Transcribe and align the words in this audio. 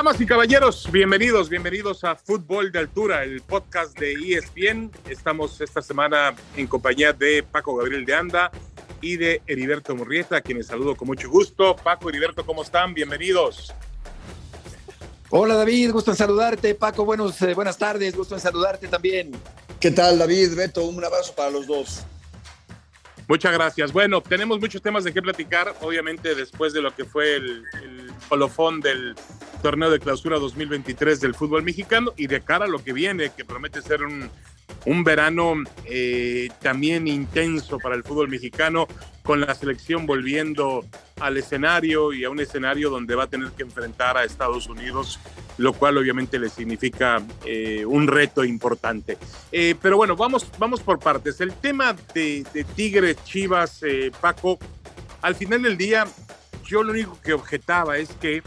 Damas 0.00 0.18
y 0.18 0.24
caballeros, 0.24 0.90
bienvenidos, 0.90 1.50
bienvenidos 1.50 2.04
a 2.04 2.16
Fútbol 2.16 2.72
de 2.72 2.78
Altura, 2.78 3.22
el 3.22 3.42
podcast 3.42 3.98
de 3.98 4.14
ESPN. 4.14 4.90
Estamos 5.10 5.60
esta 5.60 5.82
semana 5.82 6.34
en 6.56 6.66
compañía 6.68 7.12
de 7.12 7.42
Paco 7.42 7.76
Gabriel 7.76 8.06
de 8.06 8.14
Anda 8.14 8.50
y 9.02 9.18
de 9.18 9.42
Heriberto 9.46 9.94
Murrieta, 9.94 10.38
a 10.38 10.40
quienes 10.40 10.68
saludo 10.68 10.96
con 10.96 11.06
mucho 11.06 11.28
gusto. 11.28 11.76
Paco, 11.76 12.08
Heriberto, 12.08 12.46
¿cómo 12.46 12.62
están? 12.62 12.94
Bienvenidos. 12.94 13.74
Hola 15.28 15.54
David, 15.54 15.90
gusto 15.92 16.12
en 16.12 16.16
saludarte. 16.16 16.74
Paco, 16.74 17.04
buenos, 17.04 17.42
eh, 17.42 17.52
buenas 17.52 17.76
tardes, 17.76 18.16
gusto 18.16 18.34
en 18.34 18.40
saludarte 18.40 18.88
también. 18.88 19.32
¿Qué 19.78 19.90
tal 19.90 20.18
David, 20.18 20.56
Beto? 20.56 20.82
Un 20.82 21.04
abrazo 21.04 21.34
para 21.34 21.50
los 21.50 21.66
dos. 21.66 22.04
Muchas 23.28 23.52
gracias. 23.52 23.92
Bueno, 23.92 24.22
tenemos 24.22 24.60
muchos 24.60 24.80
temas 24.80 25.04
de 25.04 25.12
qué 25.12 25.20
platicar, 25.20 25.76
obviamente 25.82 26.34
después 26.34 26.72
de 26.72 26.80
lo 26.80 26.96
que 26.96 27.04
fue 27.04 27.36
el, 27.36 27.64
el 27.82 28.10
colofón 28.30 28.80
del 28.80 29.14
torneo 29.60 29.90
de 29.90 30.00
clausura 30.00 30.38
2023 30.38 31.20
del 31.20 31.34
fútbol 31.34 31.62
mexicano 31.62 32.12
y 32.16 32.26
de 32.26 32.40
cara 32.40 32.64
a 32.64 32.68
lo 32.68 32.82
que 32.82 32.92
viene, 32.92 33.30
que 33.36 33.44
promete 33.44 33.82
ser 33.82 34.02
un, 34.02 34.30
un 34.86 35.04
verano 35.04 35.54
eh, 35.84 36.48
también 36.60 37.06
intenso 37.06 37.78
para 37.78 37.94
el 37.94 38.02
fútbol 38.02 38.28
mexicano, 38.28 38.86
con 39.22 39.40
la 39.40 39.54
selección 39.54 40.06
volviendo 40.06 40.84
al 41.20 41.36
escenario 41.36 42.12
y 42.12 42.24
a 42.24 42.30
un 42.30 42.40
escenario 42.40 42.90
donde 42.90 43.14
va 43.14 43.24
a 43.24 43.26
tener 43.26 43.50
que 43.50 43.62
enfrentar 43.62 44.16
a 44.16 44.24
Estados 44.24 44.66
Unidos, 44.68 45.20
lo 45.58 45.74
cual 45.74 45.98
obviamente 45.98 46.38
le 46.38 46.48
significa 46.48 47.22
eh, 47.44 47.84
un 47.84 48.08
reto 48.08 48.44
importante. 48.44 49.18
Eh, 49.52 49.74
pero 49.80 49.98
bueno, 49.98 50.16
vamos, 50.16 50.50
vamos 50.58 50.80
por 50.80 50.98
partes. 50.98 51.40
El 51.40 51.52
tema 51.52 51.94
de, 52.14 52.44
de 52.54 52.64
Tigres, 52.64 53.22
Chivas, 53.24 53.82
Paco, 54.20 54.58
al 55.20 55.34
final 55.34 55.62
del 55.62 55.76
día, 55.76 56.06
yo 56.64 56.82
lo 56.82 56.92
único 56.92 57.18
que 57.22 57.34
objetaba 57.34 57.98
es 57.98 58.08
que 58.20 58.42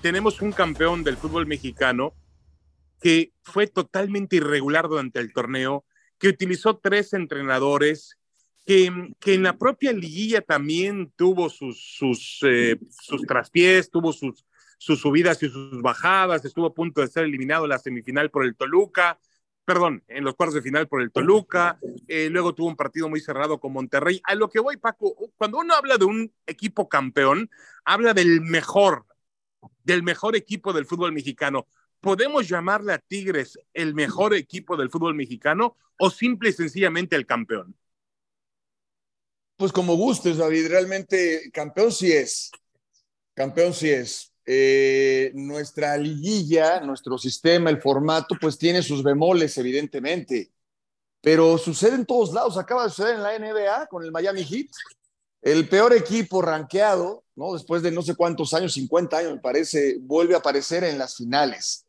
tenemos 0.00 0.40
un 0.40 0.52
campeón 0.52 1.02
del 1.04 1.16
fútbol 1.16 1.46
mexicano 1.46 2.14
que 3.00 3.32
fue 3.42 3.66
totalmente 3.66 4.36
irregular 4.36 4.88
durante 4.88 5.20
el 5.20 5.32
torneo, 5.32 5.84
que 6.18 6.28
utilizó 6.28 6.78
tres 6.78 7.12
entrenadores, 7.12 8.18
que, 8.66 9.14
que 9.20 9.34
en 9.34 9.44
la 9.44 9.56
propia 9.56 9.92
liguilla 9.92 10.40
también 10.40 11.12
tuvo 11.16 11.48
sus, 11.48 12.40
eh, 12.42 12.78
sus 12.90 13.22
traspiés, 13.22 13.90
tuvo 13.90 14.12
sus, 14.12 14.44
sus 14.78 15.00
subidas 15.00 15.42
y 15.42 15.48
sus 15.48 15.80
bajadas, 15.80 16.44
estuvo 16.44 16.66
a 16.66 16.74
punto 16.74 17.00
de 17.00 17.08
ser 17.08 17.24
eliminado 17.24 17.64
en 17.64 17.70
la 17.70 17.78
semifinal 17.78 18.30
por 18.30 18.44
el 18.44 18.56
Toluca, 18.56 19.18
perdón, 19.64 20.02
en 20.08 20.24
los 20.24 20.34
cuartos 20.34 20.54
de 20.54 20.62
final 20.62 20.88
por 20.88 21.02
el 21.02 21.12
Toluca, 21.12 21.78
eh, 22.08 22.30
luego 22.30 22.54
tuvo 22.54 22.68
un 22.68 22.76
partido 22.76 23.08
muy 23.08 23.20
cerrado 23.20 23.60
con 23.60 23.72
Monterrey. 23.72 24.20
A 24.24 24.34
lo 24.34 24.48
que 24.48 24.60
voy, 24.60 24.78
Paco, 24.78 25.14
cuando 25.36 25.58
uno 25.58 25.74
habla 25.74 25.98
de 25.98 26.06
un 26.06 26.32
equipo 26.46 26.88
campeón, 26.88 27.50
habla 27.84 28.14
del 28.14 28.40
mejor, 28.40 29.04
del 29.84 30.02
mejor 30.02 30.36
equipo 30.36 30.72
del 30.72 30.86
fútbol 30.86 31.12
mexicano. 31.12 31.66
¿Podemos 32.00 32.48
llamarle 32.48 32.92
a 32.92 32.98
Tigres 32.98 33.58
el 33.74 33.94
mejor 33.94 34.34
equipo 34.34 34.76
del 34.76 34.90
fútbol 34.90 35.14
mexicano 35.14 35.76
o 35.98 36.10
simple 36.10 36.50
y 36.50 36.52
sencillamente 36.52 37.16
el 37.16 37.26
campeón? 37.26 37.76
Pues 39.56 39.72
como 39.72 39.96
gustes, 39.96 40.36
David, 40.36 40.68
realmente 40.68 41.50
campeón 41.52 41.90
sí 41.90 42.12
es. 42.12 42.52
Campeón 43.34 43.74
sí 43.74 43.90
es. 43.90 44.32
Eh, 44.46 45.32
nuestra 45.34 45.96
liguilla, 45.96 46.80
nuestro 46.80 47.18
sistema, 47.18 47.68
el 47.68 47.82
formato, 47.82 48.36
pues 48.40 48.56
tiene 48.56 48.82
sus 48.82 49.02
bemoles, 49.02 49.58
evidentemente. 49.58 50.52
Pero 51.20 51.58
sucede 51.58 51.96
en 51.96 52.06
todos 52.06 52.32
lados. 52.32 52.56
Acaba 52.56 52.84
de 52.84 52.90
suceder 52.90 53.16
en 53.16 53.22
la 53.22 53.38
NBA 53.38 53.88
con 53.88 54.04
el 54.04 54.12
Miami 54.12 54.44
Heat. 54.44 54.68
El 55.42 55.68
peor 55.68 55.92
equipo 55.92 56.42
rankeado, 56.42 57.24
¿no? 57.36 57.52
Después 57.52 57.82
de 57.82 57.90
no 57.90 58.02
sé 58.02 58.14
cuántos 58.14 58.54
años, 58.54 58.72
50 58.72 59.16
años 59.16 59.32
me 59.34 59.40
parece, 59.40 59.98
vuelve 60.00 60.34
a 60.34 60.38
aparecer 60.38 60.84
en 60.84 60.98
las 60.98 61.16
finales. 61.16 61.86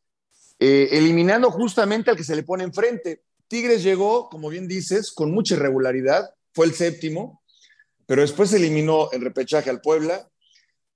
Eh, 0.59 0.89
eliminando 0.91 1.49
justamente 1.51 2.11
al 2.11 2.17
que 2.17 2.23
se 2.23 2.35
le 2.35 2.43
pone 2.43 2.63
enfrente. 2.63 3.23
Tigres 3.47 3.81
llegó, 3.81 4.29
como 4.29 4.49
bien 4.49 4.67
dices, 4.67 5.11
con 5.11 5.31
mucha 5.31 5.55
irregularidad, 5.55 6.29
fue 6.53 6.67
el 6.67 6.73
séptimo, 6.73 7.41
pero 8.05 8.21
después 8.21 8.53
eliminó 8.53 9.09
el 9.11 9.21
repechaje 9.21 9.69
al 9.69 9.81
Puebla 9.81 10.29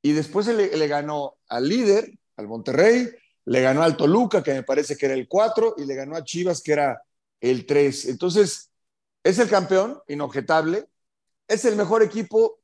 y 0.01 0.11
después 0.11 0.47
le, 0.47 0.75
le 0.75 0.87
ganó 0.87 1.37
al 1.47 1.67
líder, 1.67 2.11
al 2.35 2.47
Monterrey, 2.47 3.09
le 3.45 3.61
ganó 3.61 3.83
al 3.83 3.97
Toluca, 3.97 4.43
que 4.43 4.53
me 4.53 4.63
parece 4.63 4.95
que 4.95 5.05
era 5.05 5.15
el 5.15 5.27
4, 5.27 5.75
y 5.77 5.85
le 5.85 5.95
ganó 5.95 6.15
a 6.15 6.23
Chivas, 6.23 6.61
que 6.61 6.73
era 6.73 7.01
el 7.41 7.65
3. 7.65 8.05
Entonces, 8.05 8.71
es 9.23 9.39
el 9.39 9.49
campeón, 9.49 9.99
inobjetable, 10.07 10.85
es 11.47 11.65
el 11.65 11.75
mejor 11.75 12.03
equipo, 12.03 12.59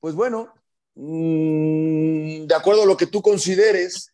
pues 0.00 0.14
bueno, 0.14 0.52
mmm, 0.94 2.46
de 2.46 2.54
acuerdo 2.54 2.82
a 2.82 2.86
lo 2.86 2.96
que 2.96 3.06
tú 3.06 3.22
consideres, 3.22 4.12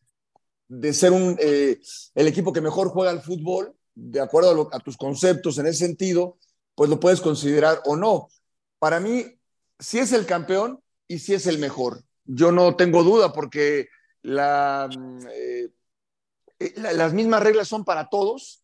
de 0.68 0.92
ser 0.92 1.12
un, 1.12 1.36
eh, 1.40 1.80
el 2.14 2.28
equipo 2.28 2.52
que 2.52 2.60
mejor 2.60 2.88
juega 2.88 3.10
al 3.10 3.22
fútbol, 3.22 3.74
de 3.94 4.20
acuerdo 4.20 4.70
a, 4.72 4.78
tus 4.78 4.96
conceptos 4.96 5.58
en 5.58 5.66
ese 5.66 5.86
sentido, 5.86 6.38
pues 6.74 6.88
lo 6.88 7.00
puedes 7.00 7.20
considerar 7.20 7.82
o 7.84 7.96
no. 7.96 8.28
Para 8.78 9.00
mí, 9.00 9.26
sí 9.78 9.98
es 9.98 10.12
el 10.12 10.26
campeón 10.26 10.80
y 11.08 11.18
sí 11.18 11.34
es 11.34 11.46
el 11.46 11.58
mejor. 11.58 12.04
Yo 12.24 12.52
no 12.52 12.76
tengo 12.76 13.02
duda 13.02 13.32
porque 13.32 13.88
la, 14.22 14.88
eh, 15.34 15.70
la, 16.76 16.92
las 16.92 17.12
mismas 17.12 17.42
reglas 17.42 17.68
son 17.68 17.84
para 17.84 18.08
todos. 18.08 18.59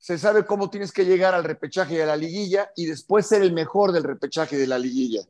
Se 0.00 0.16
sabe 0.16 0.46
cómo 0.46 0.70
tienes 0.70 0.92
que 0.92 1.04
llegar 1.04 1.34
al 1.34 1.44
repechaje 1.44 2.02
a 2.02 2.06
la 2.06 2.16
liguilla 2.16 2.72
y 2.74 2.86
después 2.86 3.26
ser 3.26 3.42
el 3.42 3.52
mejor 3.52 3.92
del 3.92 4.02
repechaje 4.02 4.56
de 4.56 4.66
la 4.66 4.78
liguilla. 4.78 5.20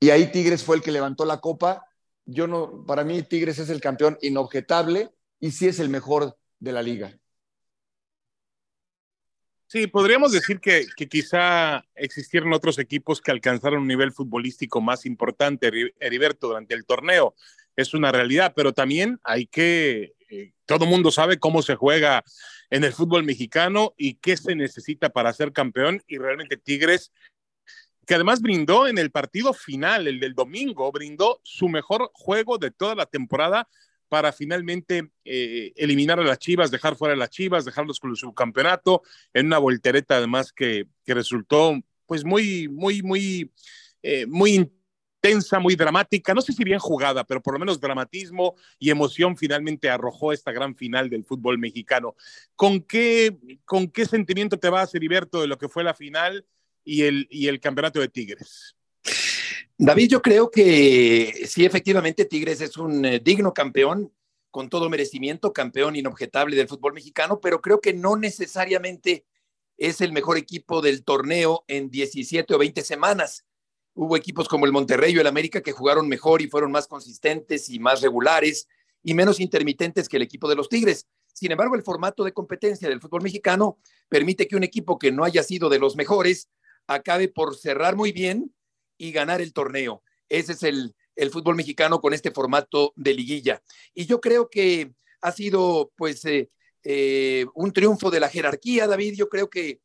Y 0.00 0.08
ahí 0.08 0.32
Tigres 0.32 0.64
fue 0.64 0.76
el 0.76 0.82
que 0.82 0.92
levantó 0.92 1.26
la 1.26 1.40
copa. 1.40 1.86
Yo 2.24 2.46
no, 2.46 2.86
para 2.86 3.04
mí 3.04 3.22
Tigres 3.22 3.58
es 3.58 3.68
el 3.68 3.82
campeón 3.82 4.16
inobjetable 4.22 5.10
y 5.38 5.50
sí 5.50 5.68
es 5.68 5.78
el 5.78 5.90
mejor 5.90 6.38
de 6.58 6.72
la 6.72 6.82
liga. 6.82 7.18
Sí, 9.66 9.86
podríamos 9.86 10.32
decir 10.32 10.60
que, 10.60 10.86
que, 10.96 11.06
quizá 11.06 11.84
existieron 11.94 12.54
otros 12.54 12.78
equipos 12.78 13.20
que 13.20 13.30
alcanzaron 13.30 13.82
un 13.82 13.88
nivel 13.88 14.12
futbolístico 14.12 14.80
más 14.80 15.04
importante, 15.04 15.70
Heriberto, 16.00 16.48
durante 16.48 16.74
el 16.74 16.86
torneo. 16.86 17.34
Es 17.78 17.94
una 17.94 18.10
realidad, 18.10 18.54
pero 18.56 18.72
también 18.72 19.20
hay 19.22 19.46
que, 19.46 20.14
eh, 20.28 20.52
todo 20.66 20.84
mundo 20.84 21.12
sabe 21.12 21.38
cómo 21.38 21.62
se 21.62 21.76
juega 21.76 22.24
en 22.70 22.82
el 22.82 22.92
fútbol 22.92 23.22
mexicano 23.22 23.94
y 23.96 24.14
qué 24.14 24.36
se 24.36 24.56
necesita 24.56 25.10
para 25.10 25.32
ser 25.32 25.52
campeón. 25.52 26.02
Y 26.08 26.18
realmente 26.18 26.56
Tigres, 26.56 27.12
que 28.04 28.16
además 28.16 28.42
brindó 28.42 28.88
en 28.88 28.98
el 28.98 29.12
partido 29.12 29.52
final, 29.52 30.08
el 30.08 30.18
del 30.18 30.34
domingo, 30.34 30.90
brindó 30.90 31.40
su 31.44 31.68
mejor 31.68 32.10
juego 32.14 32.58
de 32.58 32.72
toda 32.72 32.96
la 32.96 33.06
temporada 33.06 33.68
para 34.08 34.32
finalmente 34.32 35.12
eh, 35.24 35.72
eliminar 35.76 36.18
a 36.18 36.24
las 36.24 36.40
Chivas, 36.40 36.72
dejar 36.72 36.96
fuera 36.96 37.14
a 37.14 37.16
las 37.16 37.30
Chivas, 37.30 37.64
dejarlos 37.64 38.00
con 38.00 38.10
el 38.10 38.16
subcampeonato, 38.16 39.02
en 39.32 39.46
una 39.46 39.58
voltereta 39.58 40.16
además 40.16 40.52
que, 40.52 40.88
que 41.04 41.14
resultó 41.14 41.78
pues 42.06 42.24
muy, 42.24 42.66
muy, 42.66 43.02
muy, 43.02 43.52
eh, 44.02 44.26
muy 44.26 44.68
intensa, 45.20 45.58
muy 45.58 45.74
dramática, 45.74 46.32
no 46.32 46.40
sé 46.40 46.52
si 46.52 46.64
bien 46.64 46.78
jugada, 46.78 47.24
pero 47.24 47.42
por 47.42 47.54
lo 47.54 47.60
menos 47.60 47.80
dramatismo 47.80 48.54
y 48.78 48.90
emoción 48.90 49.36
finalmente 49.36 49.90
arrojó 49.90 50.32
esta 50.32 50.52
gran 50.52 50.76
final 50.76 51.10
del 51.10 51.24
fútbol 51.24 51.58
mexicano. 51.58 52.14
¿Con 52.54 52.82
qué, 52.82 53.36
con 53.64 53.88
qué 53.88 54.06
sentimiento 54.06 54.58
te 54.58 54.68
vas, 54.68 54.94
Heriberto, 54.94 55.40
de 55.40 55.48
lo 55.48 55.58
que 55.58 55.68
fue 55.68 55.82
la 55.82 55.94
final 55.94 56.46
y 56.84 57.02
el, 57.02 57.26
y 57.30 57.48
el 57.48 57.60
campeonato 57.60 58.00
de 58.00 58.08
Tigres? 58.08 58.76
David, 59.76 60.08
yo 60.08 60.22
creo 60.22 60.50
que 60.50 61.46
sí, 61.46 61.64
efectivamente, 61.64 62.24
Tigres 62.24 62.60
es 62.60 62.76
un 62.76 63.04
eh, 63.04 63.20
digno 63.20 63.52
campeón, 63.52 64.12
con 64.50 64.68
todo 64.68 64.88
merecimiento, 64.88 65.52
campeón 65.52 65.94
inobjetable 65.94 66.56
del 66.56 66.68
fútbol 66.68 66.94
mexicano, 66.94 67.38
pero 67.40 67.60
creo 67.60 67.80
que 67.80 67.92
no 67.92 68.16
necesariamente 68.16 69.26
es 69.76 70.00
el 70.00 70.12
mejor 70.12 70.38
equipo 70.38 70.80
del 70.80 71.04
torneo 71.04 71.64
en 71.68 71.90
17 71.90 72.54
o 72.54 72.58
20 72.58 72.82
semanas. 72.82 73.44
Hubo 74.00 74.16
equipos 74.16 74.46
como 74.46 74.64
el 74.64 74.70
Monterrey 74.70 75.18
o 75.18 75.20
el 75.20 75.26
América 75.26 75.60
que 75.60 75.72
jugaron 75.72 76.08
mejor 76.08 76.40
y 76.40 76.46
fueron 76.46 76.70
más 76.70 76.86
consistentes 76.86 77.68
y 77.68 77.80
más 77.80 78.00
regulares 78.00 78.68
y 79.02 79.12
menos 79.12 79.40
intermitentes 79.40 80.08
que 80.08 80.18
el 80.18 80.22
equipo 80.22 80.48
de 80.48 80.54
los 80.54 80.68
Tigres. 80.68 81.08
Sin 81.34 81.50
embargo, 81.50 81.74
el 81.74 81.82
formato 81.82 82.22
de 82.22 82.32
competencia 82.32 82.88
del 82.88 83.00
fútbol 83.00 83.22
mexicano 83.22 83.80
permite 84.08 84.46
que 84.46 84.54
un 84.54 84.62
equipo 84.62 85.00
que 85.00 85.10
no 85.10 85.24
haya 85.24 85.42
sido 85.42 85.68
de 85.68 85.80
los 85.80 85.96
mejores 85.96 86.48
acabe 86.86 87.26
por 87.26 87.56
cerrar 87.56 87.96
muy 87.96 88.12
bien 88.12 88.54
y 88.98 89.10
ganar 89.10 89.40
el 89.40 89.52
torneo. 89.52 90.04
Ese 90.28 90.52
es 90.52 90.62
el, 90.62 90.94
fútbol 91.32 91.56
mexicano 91.56 92.00
con 92.00 92.14
este 92.14 92.30
formato 92.30 92.92
de 92.94 93.14
liguilla. 93.14 93.64
Y 93.94 94.06
yo 94.06 94.20
creo 94.20 94.48
que 94.48 94.92
ha 95.22 95.32
sido, 95.32 95.90
pues, 95.96 96.24
eh, 96.24 96.50
eh, 96.84 97.46
un 97.52 97.72
triunfo 97.72 98.12
de 98.12 98.20
la 98.20 98.28
jerarquía, 98.28 98.86
David. 98.86 99.14
Yo 99.16 99.28
creo 99.28 99.50
que 99.50 99.80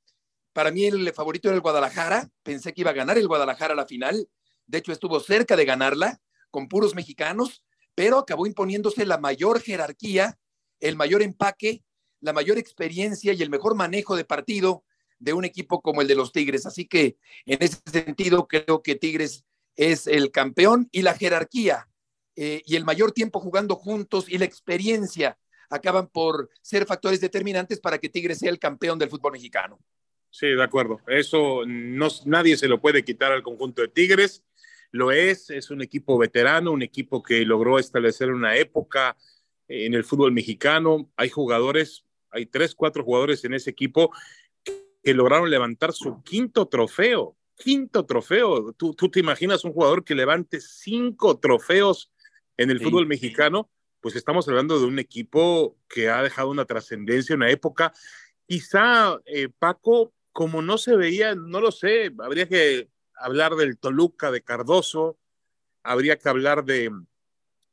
para 0.53 0.71
mí 0.71 0.85
el 0.85 1.11
favorito 1.13 1.49
era 1.49 1.55
el 1.55 1.61
Guadalajara. 1.61 2.29
Pensé 2.43 2.73
que 2.73 2.81
iba 2.81 2.91
a 2.91 2.95
ganar 2.95 3.17
el 3.17 3.27
Guadalajara 3.27 3.73
a 3.73 3.77
la 3.77 3.85
final. 3.85 4.29
De 4.65 4.77
hecho, 4.77 4.91
estuvo 4.91 5.19
cerca 5.19 5.55
de 5.55 5.65
ganarla 5.65 6.21
con 6.51 6.67
puros 6.67 6.95
mexicanos, 6.95 7.63
pero 7.95 8.19
acabó 8.19 8.45
imponiéndose 8.47 9.05
la 9.05 9.17
mayor 9.17 9.61
jerarquía, 9.61 10.37
el 10.79 10.95
mayor 10.95 11.21
empaque, 11.21 11.83
la 12.21 12.33
mayor 12.33 12.57
experiencia 12.57 13.33
y 13.33 13.41
el 13.41 13.49
mejor 13.49 13.75
manejo 13.75 14.15
de 14.15 14.25
partido 14.25 14.83
de 15.19 15.33
un 15.33 15.45
equipo 15.45 15.81
como 15.81 16.01
el 16.01 16.07
de 16.07 16.15
los 16.15 16.31
Tigres. 16.31 16.65
Así 16.65 16.85
que 16.85 17.17
en 17.45 17.61
ese 17.61 17.79
sentido 17.91 18.47
creo 18.47 18.81
que 18.81 18.95
Tigres 18.95 19.43
es 19.75 20.07
el 20.07 20.31
campeón 20.31 20.87
y 20.91 21.01
la 21.01 21.15
jerarquía 21.15 21.89
eh, 22.35 22.61
y 22.65 22.75
el 22.75 22.85
mayor 22.85 23.11
tiempo 23.11 23.39
jugando 23.39 23.75
juntos 23.75 24.25
y 24.29 24.37
la 24.37 24.45
experiencia 24.45 25.37
acaban 25.69 26.07
por 26.07 26.49
ser 26.61 26.85
factores 26.85 27.19
determinantes 27.19 27.79
para 27.79 27.97
que 27.97 28.09
Tigres 28.09 28.39
sea 28.39 28.51
el 28.51 28.59
campeón 28.59 28.99
del 28.99 29.09
fútbol 29.09 29.33
mexicano. 29.33 29.79
Sí, 30.33 30.47
de 30.47 30.63
acuerdo. 30.63 30.99
Eso 31.05 31.61
no, 31.67 32.07
nadie 32.25 32.57
se 32.57 32.67
lo 32.67 32.81
puede 32.81 33.03
quitar 33.05 33.31
al 33.31 33.43
conjunto 33.43 33.83
de 33.83 33.87
Tigres. 33.87 34.43
Lo 34.89 35.11
es, 35.11 35.51
es 35.51 35.69
un 35.69 35.83
equipo 35.83 36.17
veterano, 36.17 36.71
un 36.71 36.81
equipo 36.81 37.21
que 37.21 37.45
logró 37.45 37.77
establecer 37.77 38.31
una 38.31 38.55
época 38.57 39.15
en 39.67 39.93
el 39.93 40.03
fútbol 40.03 40.31
mexicano. 40.31 41.11
Hay 41.17 41.29
jugadores, 41.29 42.03
hay 42.31 42.47
tres, 42.47 42.73
cuatro 42.73 43.03
jugadores 43.03 43.45
en 43.45 43.53
ese 43.53 43.69
equipo 43.69 44.11
que 44.63 45.13
lograron 45.13 45.51
levantar 45.51 45.93
su 45.93 46.23
quinto 46.23 46.67
trofeo. 46.67 47.37
Quinto 47.55 48.03
trofeo. 48.03 48.73
¿Tú, 48.73 48.95
tú 48.95 49.09
te 49.09 49.19
imaginas 49.19 49.63
un 49.63 49.73
jugador 49.73 50.03
que 50.03 50.15
levante 50.15 50.59
cinco 50.59 51.37
trofeos 51.37 52.11
en 52.57 52.71
el 52.71 52.81
fútbol 52.81 53.05
mexicano? 53.05 53.69
Pues 54.01 54.15
estamos 54.15 54.47
hablando 54.47 54.79
de 54.79 54.87
un 54.87 54.97
equipo 54.97 55.77
que 55.87 56.09
ha 56.09 56.23
dejado 56.23 56.49
una 56.49 56.65
trascendencia, 56.65 57.35
una 57.35 57.51
época. 57.51 57.93
Quizá, 58.47 59.21
eh, 59.25 59.49
Paco, 59.59 60.11
como 60.33 60.61
no 60.61 60.77
se 60.77 60.95
veía, 60.97 61.35
no 61.35 61.61
lo 61.61 61.71
sé, 61.71 62.11
habría 62.19 62.49
que 62.49 62.89
hablar 63.15 63.55
del 63.55 63.77
Toluca 63.77 64.31
de 64.31 64.41
Cardoso, 64.41 65.17
habría 65.83 66.17
que 66.17 66.27
hablar 66.27 66.65
de, 66.65 66.91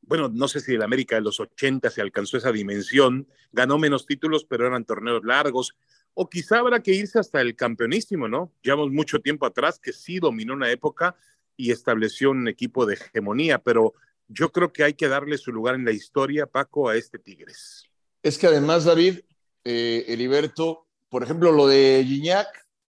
bueno, 0.02 0.28
no 0.28 0.46
sé 0.46 0.60
si 0.60 0.74
el 0.74 0.82
América 0.82 1.16
de 1.16 1.22
los 1.22 1.40
80 1.40 1.90
se 1.90 2.02
alcanzó 2.02 2.36
esa 2.36 2.52
dimensión, 2.52 3.26
ganó 3.50 3.78
menos 3.78 4.06
títulos, 4.06 4.44
pero 4.44 4.66
eran 4.66 4.84
torneos 4.84 5.24
largos, 5.24 5.74
o 6.12 6.28
quizá 6.28 6.58
habrá 6.58 6.82
que 6.82 6.92
irse 6.92 7.18
hasta 7.18 7.40
el 7.40 7.56
campeonísimo, 7.56 8.28
¿no? 8.28 8.52
Llevamos 8.62 8.90
mucho 8.90 9.20
tiempo 9.20 9.46
atrás 9.46 9.78
que 9.78 9.92
sí 9.92 10.18
dominó 10.18 10.52
una 10.52 10.70
época 10.70 11.16
y 11.56 11.70
estableció 11.70 12.30
un 12.30 12.46
equipo 12.46 12.84
de 12.84 12.94
hegemonía, 12.94 13.58
pero 13.58 13.94
yo 14.28 14.52
creo 14.52 14.72
que 14.72 14.84
hay 14.84 14.94
que 14.94 15.08
darle 15.08 15.38
su 15.38 15.50
lugar 15.50 15.76
en 15.76 15.84
la 15.84 15.92
historia, 15.92 16.46
Paco, 16.46 16.88
a 16.88 16.96
este 16.96 17.18
Tigres. 17.18 17.84
Es 18.22 18.38
que 18.38 18.48
además, 18.48 18.84
David, 18.84 19.20
eh, 19.64 20.04
Heriberto, 20.08 20.89
por 21.10 21.24
ejemplo, 21.24 21.52
lo 21.52 21.66
de 21.66 22.04
Gignac, 22.06 22.48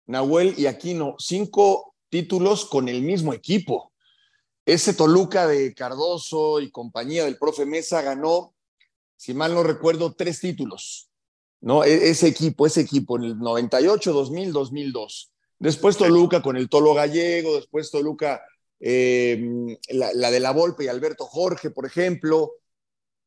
Nahuel 0.07 0.55
y 0.59 0.67
Aquino, 0.67 1.17
cinco 1.19 1.95
títulos 2.11 2.67
con 2.67 2.89
el 2.89 3.03
mismo 3.03 3.33
equipo. 3.33 3.93
Ese 4.67 4.95
Toluca 4.95 5.47
de 5.47 5.75
Cardoso 5.75 6.61
y 6.61 6.71
compañía 6.71 7.25
del 7.25 7.39
profe 7.39 7.67
Mesa 7.67 8.03
ganó, 8.03 8.55
si 9.17 9.35
mal 9.35 9.55
no 9.55 9.63
recuerdo, 9.63 10.15
tres 10.15 10.41
títulos. 10.41 11.09
¿no? 11.63 11.85
E-, 11.85 12.11
ese 12.11 12.29
equipo, 12.29 12.67
ese 12.67 12.83
equipo 12.83 13.17
en 13.17 13.25
el 13.25 13.39
98, 13.39 14.13
2000, 14.13 14.53
2002. 14.53 15.33
Después 15.59 15.97
Toluca 15.97 16.43
con 16.43 16.57
el 16.57 16.69
Tolo 16.69 16.93
Gallego, 16.93 17.55
después 17.55 17.91
Toluca, 17.91 18.43
eh, 18.79 19.79
la, 19.89 20.13
la, 20.13 20.31
de 20.31 20.41
la 20.41 20.51
Volpe 20.51 20.85
y 20.85 20.89
Alberto 20.89 21.25
Jorge, 21.25 21.71
por 21.71 21.87
ejemplo. 21.87 22.53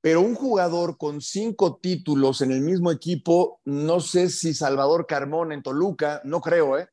Pero 0.06 0.22
un 0.22 0.36
jugador 0.36 1.00
con 1.00 1.20
cinco 1.20 1.80
títulos 1.82 2.42
en 2.42 2.52
el 2.52 2.62
mismo 2.62 2.92
equipo, 2.92 3.60
no 3.66 4.00
sé 4.00 4.30
si 4.30 4.54
Salvador 4.54 5.08
Carmón 5.08 5.52
en 5.52 5.64
Toluca, 5.64 6.22
no 6.24 6.42
creo, 6.42 6.78
¿eh? 6.78 6.88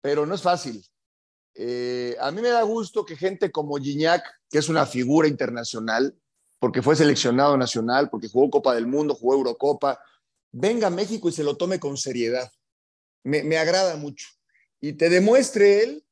Pero 0.00 0.26
no 0.26 0.34
es 0.34 0.42
fácil. 0.42 0.84
Eh, 1.54 2.16
a 2.18 2.32
mí 2.32 2.42
me 2.42 2.48
da 2.48 2.62
gusto 2.62 3.04
que 3.04 3.14
gente 3.16 3.52
como 3.52 3.76
Gignac, 3.76 4.24
que 4.50 4.58
es 4.58 4.68
una 4.68 4.86
figura 4.86 5.28
internacional, 5.28 6.18
porque 6.58 6.82
fue 6.82 6.96
seleccionado 6.96 7.56
nacional, 7.56 8.10
porque 8.10 8.28
jugó 8.28 8.50
Copa 8.50 8.74
del 8.74 8.88
Mundo, 8.88 9.14
jugó 9.14 9.34
Eurocopa, 9.34 10.00
venga 10.50 10.88
a 10.88 10.90
México 10.90 11.28
y 11.28 11.32
se 11.32 11.44
lo 11.44 11.56
tome 11.56 11.78
con 11.78 11.96
seriedad. 11.96 12.50
Me, 13.22 13.44
me 13.44 13.56
agrada 13.56 13.94
mucho. 13.94 14.26
Y 14.80 14.94
te 14.94 15.10
demuestre 15.10 15.84
él 15.84 16.04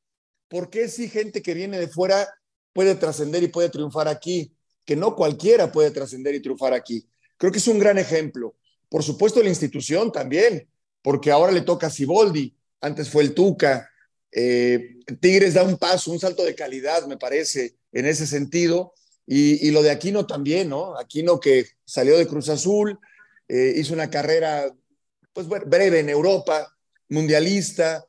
por 0.47 0.71
qué 0.71 0.87
si 0.87 1.09
gente 1.09 1.43
que 1.43 1.55
viene 1.55 1.81
de 1.81 1.89
fuera 1.89 2.33
puede 2.73 2.95
trascender 2.95 3.43
y 3.43 3.49
puede 3.49 3.69
triunfar 3.69 4.07
aquí, 4.07 4.55
que 4.85 4.97
no 4.97 5.15
cualquiera 5.15 5.71
puede 5.71 5.91
trascender 5.91 6.35
y 6.35 6.41
triunfar 6.41 6.75
aquí. 6.75 7.09
Creo 7.37 7.53
que 7.53 7.59
es 7.59 7.69
un 7.69 7.79
gran 7.79 7.99
ejemplo. 7.99 8.57
Por 8.89 9.03
supuesto, 9.03 9.43
la 9.43 9.49
institución 9.49 10.13
también, 10.13 10.69
porque 11.03 11.31
ahora 11.31 11.53
le 11.53 11.63
toca 11.63 11.87
a 11.87 11.91
Siboldi, 11.91 12.55
antes 12.81 13.09
fue 13.09 13.23
el 13.23 13.35
Tuca. 13.35 13.89
Eh, 14.33 14.97
Tigres 15.21 15.55
da 15.55 15.63
un 15.63 15.77
paso, 15.77 16.11
un 16.11 16.21
salto 16.21 16.45
de 16.45 16.55
calidad, 16.55 17.07
me 17.07 17.17
parece, 17.17 17.77
en 17.93 18.07
ese 18.07 18.27
sentido. 18.27 18.95
Y, 19.27 19.67
y, 19.67 19.71
lo 19.71 19.83
de 19.83 19.91
Aquino 19.91 20.27
también, 20.27 20.69
¿no? 20.69 20.99
Aquino 20.99 21.39
que 21.39 21.67
salió 21.85 22.19
de 22.19 22.27
Cruz 22.27 22.49
Azul, 22.49 22.99
eh, 23.49 23.75
hizo 23.77 23.95
una 23.95 24.11
carrera 24.11 24.75
pues, 25.33 25.47
breve 25.49 26.01
en 26.01 26.09
Europa, 26.09 26.77
mundialista, 27.09 28.05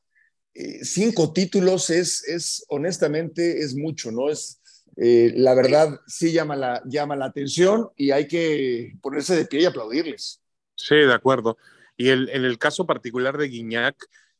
eh, 0.53 0.83
cinco 0.83 1.31
títulos 1.31 1.89
es, 1.89 2.23
es, 2.27 2.65
honestamente, 2.67 3.59
es 3.59 3.75
mucho, 3.75 4.11
¿no? 4.11 4.29
Es, 4.29 4.60
eh, 4.97 5.33
la 5.35 5.53
verdad, 5.53 5.99
sí 6.05 6.31
llama 6.31 6.55
la, 6.55 6.81
llama 6.85 7.15
la 7.15 7.25
atención 7.25 7.89
y 7.95 8.11
hay 8.11 8.27
que 8.27 8.93
ponerse 9.01 9.35
de 9.35 9.45
pie 9.45 9.61
y 9.61 9.65
aplaudirles. 9.65 10.41
Sí, 10.75 10.95
de 10.95 11.13
acuerdo. 11.13 11.57
Y 11.97 12.09
el, 12.09 12.29
en 12.29 12.45
el 12.45 12.57
caso 12.57 12.85
particular 12.85 13.37
de 13.37 13.47
Guiñac, 13.47 13.95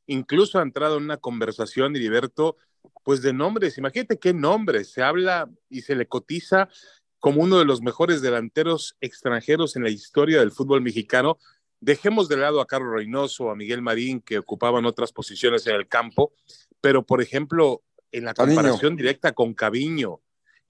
incluso 0.08 0.60
ha 0.60 0.64
entrado 0.64 0.98
en 0.98 1.04
una 1.04 1.18
conversación, 1.18 1.96
Heriberto, 1.96 2.58
pues 3.04 3.22
de 3.22 3.34
nombres. 3.34 3.78
Imagínate 3.78 4.20
qué 4.20 4.34
nombres. 4.34 4.92
Se 4.92 5.04
habla 5.04 5.50
y 5.70 5.82
se 5.82 5.96
le 5.96 6.08
cotiza 6.08 6.70
como 7.20 7.42
uno 7.42 7.60
de 7.60 7.66
los 7.66 7.82
mejores 7.82 8.22
delanteros 8.22 8.98
extranjeros 9.00 9.76
en 9.76 9.84
la 9.84 9.90
historia 9.90 10.40
del 10.40 10.52
fútbol 10.52 10.82
mexicano. 10.82 11.38
Dejemos 11.80 12.28
de 12.30 12.38
lado 12.38 12.62
a 12.62 12.68
Carlos 12.68 12.94
Reynoso, 12.94 13.50
a 13.50 13.56
Miguel 13.56 13.82
Marín, 13.82 14.22
que 14.22 14.40
ocupaban 14.40 14.86
otras 14.86 15.12
posiciones 15.12 15.66
en 15.68 15.76
el 15.76 15.88
campo, 15.88 16.34
pero 16.82 17.04
por 17.06 17.22
ejemplo, 17.22 17.84
en 18.12 18.26
la 18.26 18.34
comparación 18.34 18.96
directa 18.96 19.32
con 19.32 19.54
Caviño 19.54 20.20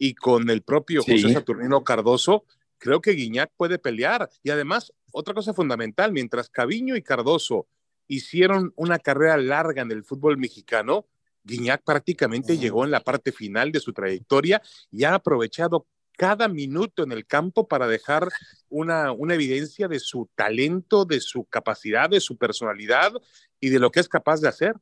y 0.04 0.16
con 0.16 0.50
el 0.50 0.64
propio 0.64 1.04
José. 1.04 1.32
Saturnino 1.32 1.84
Cardoso, 1.84 2.44
creo 2.80 3.02
que 3.02 3.12
Guiñac 3.12 3.52
puede 3.56 3.78
pelear. 3.78 4.28
Y 4.42 4.50
además, 4.50 4.92
otra 5.12 5.36
cosa 5.36 5.54
fundamental, 5.54 6.12
mientras 6.12 6.50
Caviño 6.50 6.96
y 6.96 7.04
Cardoso 7.04 7.68
hicieron 8.08 8.74
una 8.76 8.98
carrera 8.98 9.38
larga 9.38 9.84
en 9.84 9.92
el 9.92 10.04
fútbol 10.04 10.40
mexicano, 10.40 11.06
Guiñac 11.44 11.84
prácticamente 11.84 12.54
uh 12.54 12.56
-huh. 12.56 12.60
llegó 12.60 12.84
en 12.84 12.90
la 12.90 13.02
parte 13.02 13.32
final 13.32 13.72
de 13.72 13.80
su 13.80 13.94
trayectoria 13.94 14.60
y 14.90 15.04
ha 15.04 15.14
aprovechado 15.14 15.86
cada 16.18 16.48
minuto 16.48 17.04
en 17.04 17.12
el 17.12 17.28
campo 17.28 17.68
para 17.68 17.88
dejar 17.88 18.28
una, 18.70 19.12
una, 19.12 19.36
evidencia 19.36 19.88
de 19.88 20.00
su 20.00 20.32
talento, 20.34 21.06
de 21.06 21.20
su 21.20 21.46
capacidad, 21.46 22.10
de 22.10 22.20
su 22.20 22.38
personalidad 22.38 23.14
y 23.60 23.70
de 23.70 23.78
lo 23.78 23.92
que 23.92 24.00
es 24.00 24.10
capaz 24.10 24.42
de 24.42 24.48
hacer. 24.48 24.74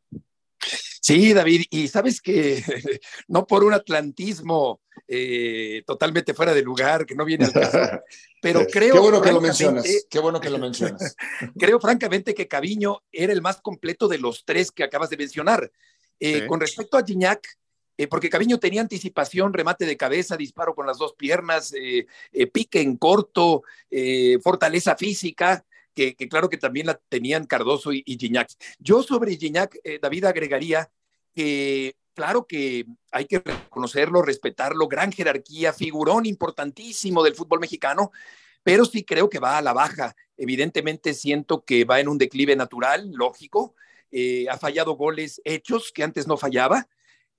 Sí, 1.09 1.33
David, 1.33 1.63
y 1.71 1.87
sabes 1.87 2.21
que 2.21 2.63
no 3.27 3.47
por 3.47 3.63
un 3.63 3.73
atlantismo 3.73 4.81
eh, 5.07 5.83
totalmente 5.85 6.33
fuera 6.33 6.53
de 6.53 6.61
lugar, 6.61 7.05
que 7.05 7.15
no 7.15 7.25
viene 7.25 7.45
al 7.45 7.53
caso, 7.53 7.77
pero 8.41 8.65
creo... 8.67 8.93
Qué 8.93 8.99
bueno 8.99 9.21
que 9.21 9.31
lo 9.31 9.41
mencionas, 9.41 9.85
qué 10.09 10.19
bueno 10.19 10.39
que 10.39 10.49
lo 10.49 10.57
mencionas. 10.57 11.15
creo 11.59 11.79
francamente 11.79 12.33
que 12.33 12.47
Caviño 12.47 13.03
era 13.11 13.33
el 13.33 13.41
más 13.41 13.61
completo 13.61 14.07
de 14.07 14.17
los 14.17 14.45
tres 14.45 14.71
que 14.71 14.83
acabas 14.83 15.09
de 15.09 15.17
mencionar. 15.17 15.71
Eh, 16.19 16.41
sí. 16.41 16.47
Con 16.47 16.59
respecto 16.59 16.97
a 16.97 17.03
Gignac, 17.03 17.47
eh, 17.99 18.07
porque 18.07 18.29
Caviño 18.29 18.59
tenía 18.59 18.79
anticipación, 18.79 19.51
remate 19.51 19.85
de 19.85 19.97
cabeza, 19.97 20.37
disparo 20.37 20.73
con 20.73 20.87
las 20.87 20.97
dos 20.97 21.15
piernas, 21.15 21.73
eh, 21.73 22.07
eh, 22.31 22.47
pique 22.47 22.79
en 22.79 22.95
corto, 22.95 23.63
fortaleza 24.41 24.95
física, 24.95 25.65
que, 25.93 26.15
que, 26.15 26.29
claro 26.29 26.47
que 26.47 26.55
también 26.55 26.85
la 26.85 26.97
tenían 27.09 27.45
Cardoso 27.45 27.91
y, 27.91 28.01
y 28.05 28.17
Gignac. 28.17 28.51
Yo 28.79 29.03
sobre 29.03 29.35
Gignac, 29.35 29.75
David, 30.01 30.23
agregaría 30.23 30.89
que 31.35 31.97
claro 32.19 32.45
que 32.45 32.85
hay 33.11 33.25
que 33.25 33.39
reconocerlo, 33.39 34.21
respetarlo, 34.21 34.87
gran 34.87 35.11
jerarquía, 35.11 35.71
figurón 35.71 36.25
importantísimo 36.25 37.23
del 37.23 37.35
fútbol 37.35 37.59
mexicano, 37.59 38.11
pero 38.63 38.83
sí 38.85 39.03
creo 39.03 39.29
que 39.29 39.39
va 39.39 39.57
a 39.57 39.61
la 39.61 39.73
baja. 39.73 40.15
Evidentemente 40.35 41.13
siento 41.13 41.63
que 41.63 41.85
va 41.85 41.99
en 41.99 42.09
un 42.09 42.17
declive 42.17 42.55
natural, 42.55 43.11
lógico. 43.13 43.75
ha 44.49 44.57
fallado 44.57 44.97
goles 44.97 45.39
hechos 45.45 45.91
que 45.93 46.03
antes 46.03 46.27
no 46.27 46.35
fallaba 46.35 46.87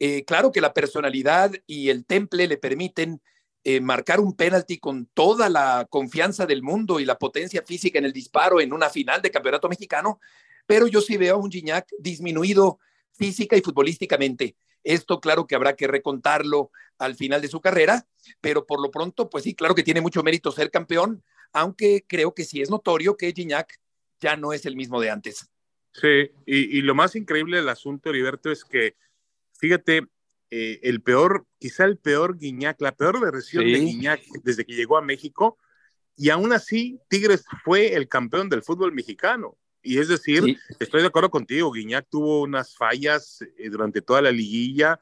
eh, 0.03 0.25
claro 0.25 0.51
que 0.51 0.63
la 0.63 0.73
personalidad 0.73 1.53
y 1.67 1.91
el 1.91 2.07
temple 2.07 2.49
le 2.49 2.57
permiten 2.57 3.21
eh, 3.65 3.83
marcar 3.83 4.19
un 4.19 4.35
penalti 4.35 4.79
con 4.79 5.05
toda 5.13 5.51
la 5.51 5.87
confianza 5.91 6.47
del 6.47 6.63
mundo 6.63 7.01
y 7.01 7.05
la 7.05 7.19
potencia 7.19 7.63
física 7.63 7.99
en 7.99 8.07
el 8.07 8.15
disparo 8.15 8.63
en 8.63 8.73
una 8.73 8.89
final 8.89 9.21
de 9.21 9.31
campeonato 9.31 9.69
mexicano, 9.69 10.19
pero 10.67 10.87
yo 10.87 11.03
sí 11.03 11.19
veo 11.19 11.35
a 11.35 11.39
un 11.39 11.51
Gignac 11.51 11.87
disminuido 11.99 12.79
física 13.13 13.59
y 13.59 13.61
futbolísticamente. 13.61 14.57
Esto 14.85 15.21
claro 15.21 15.47
que 15.47 15.55
habrá 15.55 15.77
que 15.77 15.87
recontarlo 15.87 16.71
al 16.99 17.15
final 17.15 17.41
de 17.41 17.49
su 17.49 17.61
carrera, 17.61 18.07
pero 18.41 18.67
por 18.67 18.81
lo 18.81 18.91
pronto, 18.91 19.31
pues 19.31 19.45
sí, 19.45 19.55
claro 19.55 19.75
que 19.75 19.83
tiene 19.83 20.01
mucho 20.01 20.23
mérito 20.23 20.53
ser 20.53 20.71
campeón, 20.71 21.23
aunque 21.53 22.05
creo 22.07 22.35
que 22.35 22.45
sí 22.45 22.61
es 22.61 22.71
notorio 22.71 23.17
que 23.17 23.33
Gignac 23.33 23.81
ya 24.21 24.37
no 24.37 24.53
es 24.53 24.67
el 24.67 24.77
mismo 24.77 25.01
de 25.01 25.11
antes. 25.11 25.51
Sí, 25.93 26.31
y, 26.47 26.83
lo 26.83 26.95
más 26.95 27.17
increíble 27.17 27.57
del 27.57 27.69
asunto, 27.69 28.11
Heriberto, 28.11 28.51
es 28.53 28.65
que, 28.65 28.97
fíjate, 29.59 30.07
eh, 30.51 30.79
el 30.83 31.03
peor, 31.03 31.47
quizá 31.59 31.85
el 31.85 31.99
peor 31.99 32.39
Guiñac, 32.39 32.81
la 32.81 32.95
peor 32.95 33.21
versión 33.21 33.65
de 33.65 33.81
Guiñac 33.81 34.21
desde 34.45 34.65
que 34.65 34.75
llegó 34.75 34.97
a 34.97 35.03
México, 35.03 35.59
y 36.17 36.31
aún 36.31 36.53
así 36.53 37.01
Tigres 37.09 37.45
fue 37.65 37.95
el 37.95 38.07
campeón 38.07 38.49
del 38.49 38.63
fútbol 38.63 38.93
mexicano. 38.93 39.57
Y 39.83 39.99
es 39.99 40.09
decir, 40.09 40.59
estoy 40.79 41.01
de 41.01 41.07
acuerdo 41.07 41.31
contigo, 41.31 41.73
Guiñac 41.73 42.07
tuvo 42.09 42.43
unas 42.43 42.77
fallas 42.77 43.43
eh, 43.57 43.71
durante 43.71 44.03
toda 44.03 44.21
la 44.21 44.31
liguilla, 44.31 45.01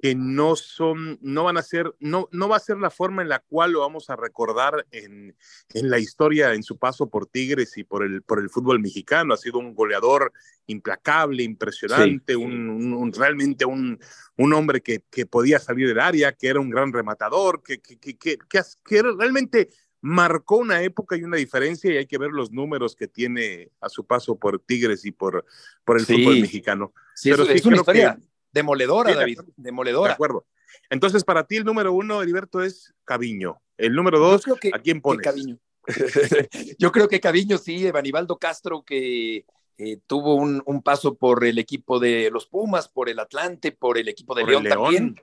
que 0.00 0.14
no 0.14 0.56
son, 0.56 1.18
no 1.20 1.44
van 1.44 1.58
a 1.58 1.62
ser, 1.62 1.94
no, 2.00 2.28
no 2.32 2.48
va 2.48 2.56
a 2.56 2.60
ser 2.60 2.78
la 2.78 2.88
forma 2.90 3.20
en 3.20 3.28
la 3.28 3.40
cual 3.40 3.72
lo 3.72 3.80
vamos 3.80 4.08
a 4.08 4.16
recordar 4.16 4.86
en, 4.92 5.36
en, 5.74 5.90
la 5.90 5.98
historia, 5.98 6.54
en 6.54 6.62
su 6.62 6.78
paso 6.78 7.10
por 7.10 7.26
Tigres 7.26 7.76
y 7.76 7.84
por 7.84 8.02
el, 8.04 8.22
por 8.22 8.40
el 8.40 8.48
fútbol 8.48 8.80
mexicano. 8.80 9.34
Ha 9.34 9.36
sido 9.36 9.58
un 9.58 9.74
goleador 9.74 10.32
implacable, 10.66 11.42
impresionante, 11.42 12.34
un, 12.34 13.12
realmente 13.14 13.66
un, 13.66 14.00
un 14.36 14.52
hombre 14.54 14.80
que, 14.80 15.02
que, 15.10 15.26
podía 15.26 15.58
salir 15.58 15.88
del 15.88 16.00
área, 16.00 16.32
que 16.32 16.48
era 16.48 16.60
un 16.60 16.70
gran 16.70 16.92
rematador, 16.94 17.62
que, 17.62 17.80
que, 17.80 17.98
que, 17.98 18.16
que 18.18 19.02
realmente 19.02 19.68
marcó 20.00 20.56
una 20.56 20.82
época 20.82 21.16
y 21.16 21.22
una 21.22 21.36
diferencia 21.36 21.92
y 21.92 21.96
hay 21.96 22.06
que 22.06 22.18
ver 22.18 22.30
los 22.30 22.50
números 22.50 22.96
que 22.96 23.08
tiene 23.08 23.70
a 23.80 23.88
su 23.88 24.06
paso 24.06 24.36
por 24.36 24.58
Tigres 24.60 25.04
y 25.04 25.12
por, 25.12 25.44
por 25.84 25.98
el 25.98 26.06
fútbol 26.06 26.40
mexicano. 26.40 26.92
Pero 27.22 27.44
sí, 27.44 27.52
es 27.52 27.66
una 27.66 27.76
historia 27.76 28.18
Demoledora, 28.52 29.14
David, 29.14 29.40
demoledora. 29.56 30.08
De 30.08 30.14
acuerdo. 30.14 30.46
Entonces, 30.88 31.24
para 31.24 31.44
ti 31.44 31.56
el 31.56 31.64
número 31.64 31.92
uno, 31.92 32.22
Heriberto, 32.22 32.62
es 32.62 32.92
Caviño. 33.04 33.60
El 33.76 33.94
número 33.94 34.18
dos, 34.18 34.44
¿a 34.72 34.78
quién 34.80 35.00
pones? 35.00 35.24
Caviño. 35.24 35.58
Yo 36.78 36.92
creo 36.92 37.08
que 37.08 37.20
Caviño 37.20 37.58
sí, 37.58 37.86
Evanibaldo 37.86 38.38
Castro, 38.38 38.82
que 38.84 39.46
eh, 39.78 40.00
tuvo 40.06 40.34
un, 40.34 40.82
paso 40.82 41.14
por 41.14 41.44
el 41.44 41.58
equipo 41.58 41.98
de 41.98 42.30
los 42.30 42.46
Pumas, 42.46 42.88
por 42.88 43.08
el 43.08 43.18
Atlante, 43.18 43.72
por 43.72 43.98
el 43.98 44.08
equipo 44.08 44.34
de 44.34 44.44
León, 44.44 44.64
también, 44.64 45.14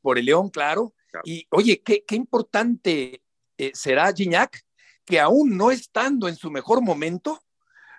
por 0.00 0.18
el 0.18 0.24
León, 0.24 0.48
claro. 0.50 0.94
Y 1.24 1.46
oye, 1.50 1.82
qué, 1.82 2.04
qué 2.06 2.14
importante 2.14 3.22
eh, 3.60 3.72
será 3.74 4.12
Gignac, 4.12 4.62
que 5.04 5.20
aún 5.20 5.56
no 5.56 5.70
estando 5.70 6.28
en 6.28 6.36
su 6.36 6.50
mejor 6.50 6.80
momento, 6.82 7.42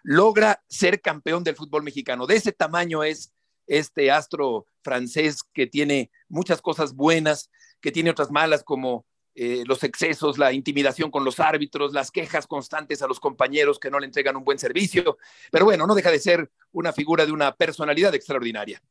logra 0.03 0.63
ser 0.67 1.01
campeón 1.01 1.43
del 1.43 1.55
fútbol 1.55 1.83
mexicano. 1.83 2.25
De 2.25 2.35
ese 2.35 2.51
tamaño 2.51 3.03
es 3.03 3.31
este 3.67 4.09
astro 4.09 4.65
francés 4.81 5.43
que 5.53 5.67
tiene 5.67 6.09
muchas 6.29 6.61
cosas 6.61 6.95
buenas, 6.95 7.51
que 7.79 7.91
tiene 7.91 8.09
otras 8.09 8.31
malas 8.31 8.63
como 8.63 9.05
eh, 9.35 9.63
los 9.65 9.83
excesos, 9.83 10.37
la 10.37 10.51
intimidación 10.51 11.09
con 11.11 11.23
los 11.23 11.39
árbitros, 11.39 11.93
las 11.93 12.11
quejas 12.11 12.47
constantes 12.47 13.01
a 13.01 13.07
los 13.07 13.19
compañeros 13.19 13.79
que 13.79 13.91
no 13.91 13.99
le 13.99 14.07
entregan 14.07 14.35
un 14.35 14.43
buen 14.43 14.59
servicio. 14.59 15.17
Pero 15.51 15.65
bueno, 15.65 15.87
no 15.87 15.95
deja 15.95 16.11
de 16.11 16.19
ser 16.19 16.51
una 16.71 16.91
figura 16.91 17.25
de 17.25 17.31
una 17.31 17.55
personalidad 17.55 18.13
extraordinaria. 18.15 18.81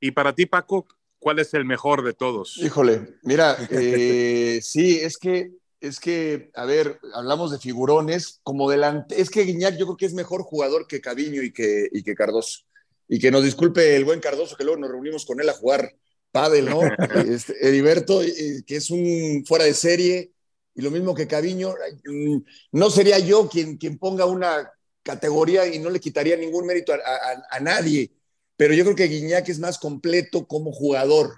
Y 0.00 0.12
para 0.12 0.34
ti, 0.34 0.46
Paco, 0.46 0.86
¿cuál 1.18 1.40
es 1.40 1.52
el 1.54 1.64
mejor 1.64 2.04
de 2.04 2.14
todos? 2.14 2.56
Híjole, 2.58 3.18
mira, 3.22 3.56
eh, 3.70 4.60
sí, 4.62 4.98
es 4.98 5.18
que, 5.18 5.50
es 5.80 6.00
que, 6.00 6.50
a 6.54 6.64
ver, 6.64 6.98
hablamos 7.14 7.50
de 7.50 7.58
figurones, 7.58 8.40
como 8.42 8.70
delante, 8.70 9.20
es 9.20 9.30
que 9.30 9.42
Guiñac 9.42 9.76
yo 9.76 9.86
creo 9.86 9.96
que 9.96 10.06
es 10.06 10.14
mejor 10.14 10.42
jugador 10.42 10.86
que 10.86 11.00
Caviño 11.00 11.42
y 11.42 11.52
que, 11.52 11.88
y 11.92 12.02
que 12.02 12.14
Cardoso 12.14 12.66
y 13.08 13.18
que 13.18 13.30
nos 13.30 13.44
disculpe 13.44 13.96
el 13.96 14.04
buen 14.04 14.20
Cardoso, 14.20 14.56
que 14.56 14.64
luego 14.64 14.80
nos 14.80 14.90
reunimos 14.90 15.24
con 15.24 15.40
él 15.40 15.48
a 15.48 15.54
jugar 15.54 15.94
pádel, 16.32 16.66
¿no? 16.66 16.80
Este, 17.30 17.54
Heriberto, 17.66 18.20
que 18.66 18.76
es 18.76 18.90
un 18.90 19.44
fuera 19.46 19.64
de 19.64 19.74
serie, 19.74 20.32
y 20.74 20.82
lo 20.82 20.90
mismo 20.90 21.14
que 21.14 21.26
Caviño, 21.26 21.74
mm, 22.04 22.38
no 22.72 22.90
sería 22.90 23.18
yo 23.18 23.48
quien, 23.48 23.78
quien 23.78 23.98
ponga 23.98 24.26
una 24.26 24.70
categoría 25.02 25.66
y 25.66 25.78
no 25.78 25.88
le 25.88 26.00
quitaría 26.00 26.36
ningún 26.36 26.66
mérito 26.66 26.92
a, 26.92 27.60
nadie, 27.60 28.12
pero 28.56 28.74
yo 28.74 28.84
creo 28.84 28.96
que 28.96 29.06
Guiñac 29.06 29.48
es 29.48 29.60
más 29.60 29.78
completo 29.78 30.46
como 30.46 30.72
jugador. 30.72 31.32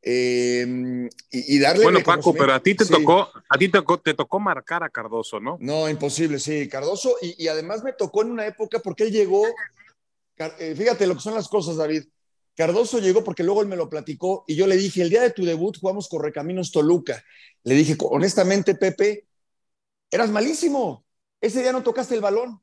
Em, 0.00 1.08
y, 1.30 1.58
darle 1.58 1.82
bueno 1.82 1.98
Paco 2.04 2.32
pero 2.32 2.54
a 2.54 2.62
ti 2.62 2.76
te 2.76 2.86
tocó 2.86 3.28
a 3.48 3.58
ti 3.58 3.68
te 3.68 3.78
tocó, 3.78 3.98
te 3.98 4.14
tocó 4.14 4.38
marcar 4.38 4.84
a 4.84 4.90
Cardoso 4.90 5.40
no 5.40 5.58
no 5.60 5.88
imposible 5.88 6.38
sí 6.38 6.68
Cardoso 6.68 7.16
y, 7.20 7.34
y, 7.42 7.48
además 7.48 7.82
me 7.82 7.92
tocó 7.92 8.22
en 8.22 8.30
una 8.30 8.46
época 8.46 8.78
porque 8.78 9.02
él 9.02 9.10
llegó 9.10 9.44
eh, 10.58 10.74
fíjate 10.76 11.06
lo 11.06 11.14
que 11.14 11.20
son 11.20 11.34
las 11.34 11.48
cosas, 11.48 11.76
David. 11.76 12.04
Cardoso 12.54 12.98
llegó 12.98 13.22
porque 13.22 13.44
luego 13.44 13.62
él 13.62 13.68
me 13.68 13.76
lo 13.76 13.88
platicó 13.88 14.44
y 14.46 14.56
yo 14.56 14.66
le 14.66 14.76
dije, 14.76 15.02
el 15.02 15.10
día 15.10 15.22
de 15.22 15.30
tu 15.30 15.44
debut 15.44 15.78
jugamos 15.78 16.08
Correcaminos 16.08 16.72
Toluca. 16.72 17.22
Le 17.64 17.74
dije, 17.74 17.96
honestamente, 18.00 18.74
Pepe, 18.74 19.26
eras 20.10 20.30
malísimo. 20.30 21.04
Ese 21.40 21.60
día 21.60 21.72
no 21.72 21.82
tocaste 21.82 22.14
el 22.14 22.20
balón. 22.20 22.60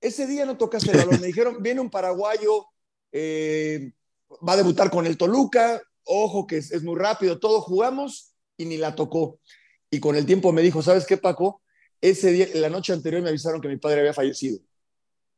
Ese 0.00 0.26
día 0.26 0.46
no 0.46 0.56
tocaste 0.56 0.90
el 0.90 0.98
balón. 0.98 1.20
Me 1.20 1.26
dijeron, 1.26 1.62
viene 1.62 1.80
un 1.80 1.90
paraguayo, 1.90 2.66
eh, 3.12 3.92
va 4.46 4.54
a 4.54 4.56
debutar 4.56 4.90
con 4.90 5.06
el 5.06 5.18
Toluca, 5.18 5.82
ojo 6.06 6.46
que 6.46 6.56
es, 6.58 6.82
muy 6.82 6.98
rápido, 6.98 7.38
todo 7.38 7.60
jugamos 7.60 8.32
y 8.56 8.64
ni 8.64 8.76
la 8.76 8.94
tocó. 8.94 9.38
Y 9.90 10.00
con 10.00 10.16
el 10.16 10.26
tiempo 10.26 10.52
me 10.52 10.62
dijo, 10.62 10.82
¿sabes 10.82 11.06
qué, 11.06 11.16
Paco? 11.16 11.62
Ese 12.00 12.32
día, 12.32 12.48
la 12.54 12.70
noche 12.70 12.92
anterior 12.92 13.22
me 13.22 13.28
avisaron 13.28 13.60
que 13.60 13.68
mi 13.68 13.76
padre 13.76 14.00
había 14.00 14.14
fallecido 14.14 14.60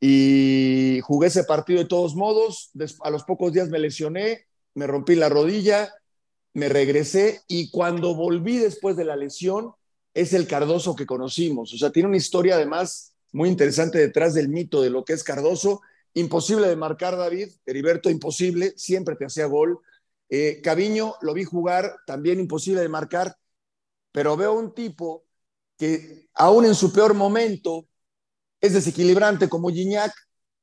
y 0.01 1.01
jugué 1.03 1.29
ese 1.29 1.45
partido 1.45 1.81
de 1.81 1.89
todos 1.89 2.15
modos. 2.15 2.71
A 3.03 3.11
los 3.11 3.25
pocos 3.25 3.53
días 3.53 3.69
me 3.69 3.79
lesioné, 3.79 4.47
me 4.75 4.87
rompí 4.87 5.15
la 5.15 5.29
rodilla, 5.29 5.93
me 6.55 6.69
regresé 6.69 7.43
y 7.49 7.71
cuando 7.71 8.15
volví 8.15 8.59
después 8.59 8.97
de 8.97 9.05
la 9.05 9.17
lesión 9.17 9.73
es 10.15 10.33
el 10.33 10.47
Cardoso 10.47 10.95
que 10.95 11.07
conocimos. 11.07 11.73
O 11.75 11.79
sea, 11.79 11.91
tiene 11.91 12.09
una 12.09 12.17
historia 12.17 12.55
además 12.55 13.15
muy 13.33 13.49
interesante 13.49 13.99
detrás 13.99 14.35
del 14.35 14.49
mito 14.49 14.83
de 14.83 14.91
lo 14.91 15.05
que 15.05 15.13
es 15.13 15.25
Cardoso. 15.25 15.81
Imposible 16.15 16.69
de 16.69 16.77
marcar, 16.77 17.17
David. 17.17 17.51
Heriberto, 17.67 18.11
imposible. 18.11 18.73
Siempre 18.77 19.17
te 19.17 19.27
hacía 19.27 19.47
gol. 19.47 19.81
Eh, 20.29 20.63
lo 21.23 21.35
vi 21.35 21.45
jugar, 21.45 21.97
también 22.07 22.41
imposible 22.41 22.81
de 22.81 22.89
marcar. 22.89 23.37
Pero 24.13 24.37
veo 24.37 24.53
un 24.55 24.75
tipo 24.75 25.25
que 25.77 26.29
aún 26.35 26.65
en 26.65 26.75
su 26.75 26.93
peor 26.93 27.15
momento 27.15 27.87
es 28.61 28.75
desequilibrante 28.75 29.49
como 29.49 29.69
Gignac, 29.69 30.13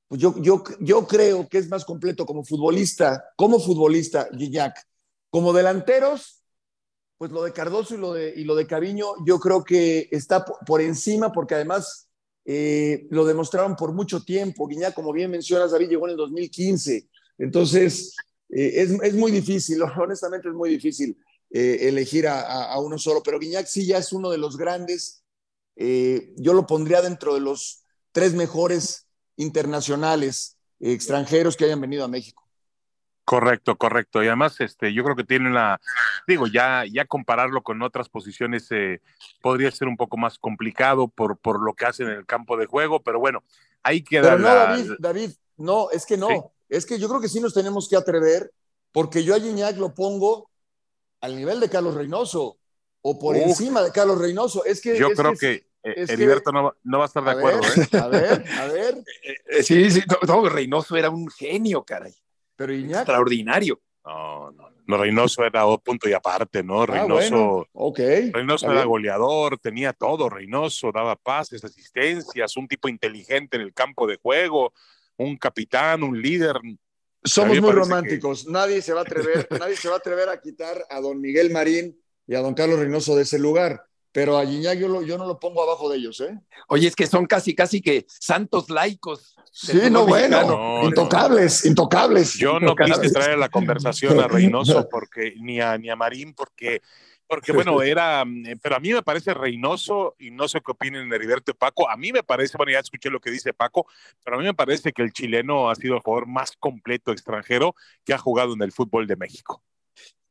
pues 0.08 0.22
yo, 0.22 0.36
yo, 0.42 0.64
yo 0.80 1.08
creo 1.08 1.48
que 1.48 1.58
es 1.58 1.70
más 1.70 1.86
completo 1.86 2.26
como 2.26 2.44
futbolista, 2.44 3.24
como 3.36 3.60
futbolista 3.60 4.28
Gignac. 4.38 4.78
Como 5.30 5.54
delanteros, 5.54 6.44
pues 7.18 7.32
lo 7.32 7.44
de 7.44 7.54
Cardoso 7.54 7.96
y 7.96 7.98
lo 7.98 8.14
de, 8.14 8.34
y 8.36 8.44
lo 8.44 8.56
de 8.56 8.68
Caviño, 8.68 9.08
yo 9.26 9.40
creo 9.40 9.64
que 9.64 10.08
está 10.12 10.46
por 10.46 10.82
encima 10.82 11.32
porque 11.32 11.56
además 11.56 12.06
eh, 12.46 13.08
lo 13.10 13.26
demostraron 13.26 13.76
por 13.76 13.92
mucho 13.94 14.24
tiempo. 14.24 14.68
Guiñac, 14.68 14.94
como 14.94 15.12
bien 15.12 15.32
mencionas, 15.32 15.72
David 15.72 15.90
llegó 15.90 16.06
en 16.06 16.12
el 16.12 16.18
2015. 16.18 17.10
Entonces, 17.40 18.16
eh, 18.56 18.82
es, 18.82 18.92
es, 19.04 19.14
muy 19.14 19.32
difícil, 19.32 19.82
honestamente 19.98 20.48
es 20.48 20.56
muy 20.56 20.70
difícil 20.70 21.18
eh, 21.52 21.80
elegir 21.82 22.28
a, 22.28 22.40
a, 22.40 22.74
a, 22.74 22.80
uno 22.80 22.98
solo, 22.98 23.22
pero 23.22 23.40
Guiñac 23.40 23.68
sí 23.68 23.86
ya 23.86 23.98
es 23.98 24.14
uno 24.14 24.30
de 24.30 24.38
los 24.38 24.58
grandes. 24.58 25.24
yo 25.76 26.54
lo 26.54 26.66
pondría 26.66 27.02
dentro 27.02 27.34
de 27.34 27.42
los 27.42 27.84
tres 28.14 28.34
mejores 28.34 29.08
internacionales 29.36 30.58
extranjeros 30.80 31.58
que 31.58 31.66
hayan 31.66 31.82
venido 31.82 32.06
a 32.06 32.08
México. 32.08 32.46
Correcto, 33.26 33.76
correcto. 33.76 34.24
Y 34.24 34.28
además, 34.28 34.62
este, 34.62 34.94
yo 34.94 35.04
creo 35.04 35.16
que 35.16 35.24
tiene 35.24 35.50
la, 35.50 35.82
digo, 36.28 36.46
ya, 36.46 36.84
ya 36.90 37.06
compararlo 37.06 37.64
con 37.64 37.82
otras 37.82 38.08
posiciones 38.08 38.72
eh, 38.72 39.02
podría 39.42 39.72
ser 39.72 39.88
un 39.88 39.98
poco 39.98 40.16
más 40.16 40.38
complicado 40.38 41.08
por, 41.08 41.38
por 41.38 41.60
lo 41.60 41.74
que 41.74 41.86
hacen 41.86 42.08
en 42.08 42.14
el 42.14 42.26
campo 42.28 42.56
de 42.56 42.68
juego, 42.68 43.02
pero 43.02 43.20
bueno, 43.20 43.44
hay 43.82 44.04
que 44.04 44.22
dar. 44.22 44.40
no, 44.40 44.48
David, 44.48 44.92
David, 45.00 45.32
no, 45.58 45.90
es 45.90 46.06
que 46.06 46.18
no. 46.18 46.54
Es 46.70 46.86
que 46.86 47.00
yo 47.00 47.08
creo 47.08 47.22
que 47.22 47.30
sí 47.30 47.40
nos 47.40 47.54
tenemos 47.54 47.88
que 47.90 47.96
atrever, 47.96 48.52
porque 48.92 49.24
yo 49.24 49.36
a 49.36 49.40
Gignac 49.40 49.78
lo 49.78 49.94
pongo 49.94 50.50
al 51.22 51.36
nivel 51.36 51.60
de 51.60 51.70
Carlos 51.70 51.96
Reynoso 51.96 52.58
o 53.02 53.20
por 53.20 53.36
encima 53.36 53.82
de 53.84 53.92
Carlos 53.92 54.18
Reynoso. 54.18 54.66
Es 54.66 54.82
que 54.82 54.98
yo 54.98 55.12
creo 55.12 55.34
que, 55.36 55.68
Heriberto 55.84 56.52
no, 56.52 56.98
va 56.98 57.04
a 57.04 57.06
estar 57.06 57.24
de 57.24 57.32
acuerdo. 57.32 57.62
¿eh? 57.62 57.98
A 58.00 58.08
ver, 58.08 58.46
a 58.60 58.66
ver. 58.66 58.96
Eh, 59.24 59.36
eh, 59.48 59.64
sí, 59.64 59.92
sí, 59.92 60.02
no, 60.28 60.48
Reynoso 60.50 60.96
era 60.96 61.10
un 61.10 61.28
genio, 61.30 61.84
caray. 61.84 62.14
Pero 62.56 62.74
Extraordinario. 62.74 63.80
No, 64.04 64.52
no, 64.52 64.70
no, 64.86 64.98
Reynoso 64.98 65.44
era 65.44 65.66
otro 65.66 65.84
punto 65.84 66.10
y 66.10 66.14
aparte, 66.14 66.64
¿no? 66.64 66.84
Ah, 66.84 66.86
Reynoso, 66.86 67.68
Reynoso 67.96 68.72
era 68.72 68.84
goleador, 68.86 69.58
tenía 69.58 69.94
todo, 69.94 70.30
Reynoso 70.30 70.92
daba 70.92 71.16
pases, 71.16 71.64
asistencias, 71.64 72.56
un 72.56 72.68
tipo 72.68 72.88
inteligente 72.88 73.58
en 73.58 73.64
el 73.64 73.74
campo 73.74 74.06
de 74.08 74.18
juego, 74.18 74.74
un 75.18 75.38
capitán, 75.38 76.04
un 76.04 76.22
líder. 76.22 76.58
Somos 77.24 77.60
muy 77.60 77.72
románticos, 77.72 78.48
nadie 78.48 78.82
se 78.82 78.94
va 78.94 79.00
a 79.00 79.04
atrever, 79.04 79.48
nadie 79.60 79.76
se 79.76 79.88
va 79.88 79.96
a 79.96 79.98
atrever 79.98 80.30
a 80.30 80.40
quitar 80.40 80.86
a 80.90 81.02
don 81.02 81.20
Miguel 81.20 81.52
Marín 81.52 82.00
y 82.28 82.36
a 82.36 82.42
don 82.42 82.54
Carlos 82.54 82.80
Reynoso 82.80 83.16
de 83.16 83.24
ese 83.24 83.40
lugar 83.40 83.86
pero 84.16 84.38
a 84.38 84.46
Gignac 84.46 84.80
yo, 84.80 85.02
yo, 85.02 85.18
no 85.18 85.28
lo 85.28 85.38
pongo 85.38 85.62
abajo 85.62 85.90
de 85.90 85.98
ellos, 85.98 86.22
¿eh? 86.22 86.40
Oye, 86.70 86.88
es 86.88 86.96
que 86.96 87.06
son 87.06 87.26
casi, 87.26 87.54
casi 87.54 87.82
que 87.82 88.06
santos 88.08 88.70
laicos. 88.70 89.36
Sí, 89.52 89.78
no, 89.92 90.06
bueno, 90.06 90.86
intocables, 90.86 91.66
intocables. 91.66 92.36
Yo 92.36 92.62
no 92.62 92.78
quise 92.78 93.12
traer 93.12 93.38
la 93.38 93.50
conversación 93.50 94.18
a 94.22 94.28
Reynoso 94.30 94.88
porque, 94.88 95.34
ni, 95.42 95.60
a, 95.60 95.78
ni 95.78 95.90
a 95.90 95.98
Marín, 95.98 96.34
porque 96.34 96.82
Porque 97.28 97.52
bueno, 97.54 97.82
era, 97.82 98.24
mm, 98.24 98.60
pero 98.62 98.76
a 98.76 98.80
mí 98.80 98.94
me 98.94 99.04
parece 99.04 99.34
Reynoso, 99.34 100.16
y 100.20 100.32
no 100.32 100.48
sé 100.48 100.62
qué 100.62 100.72
opinen 100.72 101.12
Heriberto 101.12 101.52
y 101.52 101.54
Paco, 101.56 101.90
a 101.90 101.98
mí 101.98 102.12
me 102.12 102.24
parece, 102.24 102.58
bueno, 102.58 102.72
ya 102.72 102.80
escuché 102.80 103.10
lo 103.10 103.20
que 103.20 103.32
dice 103.32 103.54
Paco, 103.54 103.88
pero 104.24 104.38
a 104.38 104.40
mí 104.40 104.46
me 104.46 104.54
parece 104.54 104.92
que 104.92 105.02
el 105.02 105.12
chileno 105.12 105.70
ha 105.70 105.76
sido 105.76 105.96
el 105.96 106.02
jugador 106.02 106.28
más 106.28 106.56
completo 106.58 107.12
extranjero 107.12 107.76
que 108.04 108.14
ha 108.14 108.18
jugado 108.18 108.54
en 108.54 108.62
el 108.62 108.72
fútbol 108.72 109.08
de 109.08 109.16
México. 109.16 109.64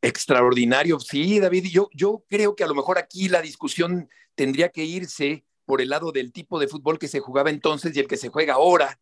Extraordinario, 0.03 1.01
sí, 1.01 1.41
David. 1.41 1.67
Yo, 1.71 1.89
yo 1.93 2.25
creo 2.29 2.55
que 2.55 2.63
a 2.63 2.67
lo 2.67 2.75
mejor 2.75 2.99
aquí 2.99 3.29
la 3.29 3.41
discusión 3.41 4.11
tendría 4.35 4.69
que 4.69 4.85
irse 4.85 5.45
por 5.65 5.81
el 5.81 5.89
lado 5.89 6.13
del 6.13 6.31
tipo 6.31 6.59
de 6.61 6.69
fútbol 6.69 6.99
que 6.99 7.09
se 7.09 7.21
jugaba 7.21 7.49
entonces 7.49 7.97
y 7.97 8.01
el 8.01 8.07
que 8.07 8.19
se 8.19 8.29
juega 8.29 8.55
ahora, 8.55 9.01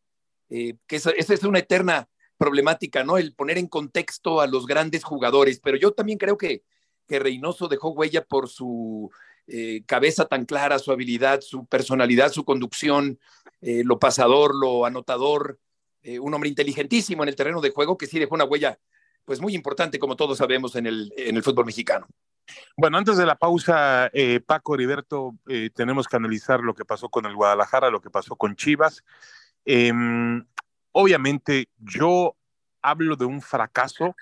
eh, 0.48 0.76
que 0.86 0.96
esa 0.96 1.10
es 1.10 1.42
una 1.42 1.58
eterna 1.58 2.08
problemática, 2.36 3.04
¿no? 3.04 3.18
El 3.18 3.34
poner 3.34 3.58
en 3.58 3.66
contexto 3.66 4.40
a 4.40 4.46
los 4.46 4.66
grandes 4.66 5.04
jugadores, 5.04 5.60
pero 5.60 5.76
yo 5.76 5.92
también 5.92 6.18
creo 6.18 6.38
que, 6.38 6.62
que 7.12 7.18
Reynoso 7.18 7.68
dejó 7.68 7.90
huella 7.90 8.24
por 8.24 8.48
su 8.48 9.10
eh, 9.46 9.82
cabeza 9.84 10.24
tan 10.24 10.46
clara, 10.46 10.78
su 10.78 10.92
habilidad, 10.92 11.42
su 11.42 11.66
personalidad, 11.66 12.32
su 12.32 12.44
conducción, 12.44 13.18
eh, 13.60 13.82
lo 13.84 13.98
pasador, 13.98 14.54
lo 14.54 14.86
anotador, 14.86 15.58
un 16.20 16.34
hombre 16.34 16.48
inteligentísimo 16.48 17.22
en 17.22 17.28
el 17.28 17.36
terreno 17.36 17.60
de 17.60 17.70
juego 17.70 17.96
que 17.96 18.08
sí 18.08 18.18
dejó 18.18 18.34
una 18.34 18.44
huella 18.44 18.76
pues 19.24 19.40
muy 19.40 19.54
importante, 19.54 19.98
como 19.98 20.16
todos 20.16 20.38
sabemos, 20.38 20.74
en 20.76 20.86
el, 20.86 21.12
en 21.16 21.36
el 21.36 21.42
fútbol 21.42 21.66
mexicano. 21.66 22.08
Bueno, 22.76 22.98
antes 22.98 23.16
de 23.16 23.26
la 23.26 23.36
pausa, 23.36 24.10
eh, 24.12 24.40
Paco 24.40 24.74
Heriberto, 24.74 25.36
eh, 25.48 25.70
tenemos 25.74 26.08
que 26.08 26.16
analizar 26.16 26.60
lo 26.60 26.74
que 26.74 26.84
pasó 26.84 27.08
con 27.08 27.26
el 27.26 27.36
Guadalajara, 27.36 27.90
lo 27.90 28.00
que 28.00 28.10
pasó 28.10 28.36
con 28.36 28.56
Chivas. 28.56 29.04
Em, 29.64 30.44
obviamente, 30.90 31.68
yo 31.78 32.36
hablo 32.82 33.16
de 33.16 33.24
un 33.24 33.40
fracaso 33.40 34.16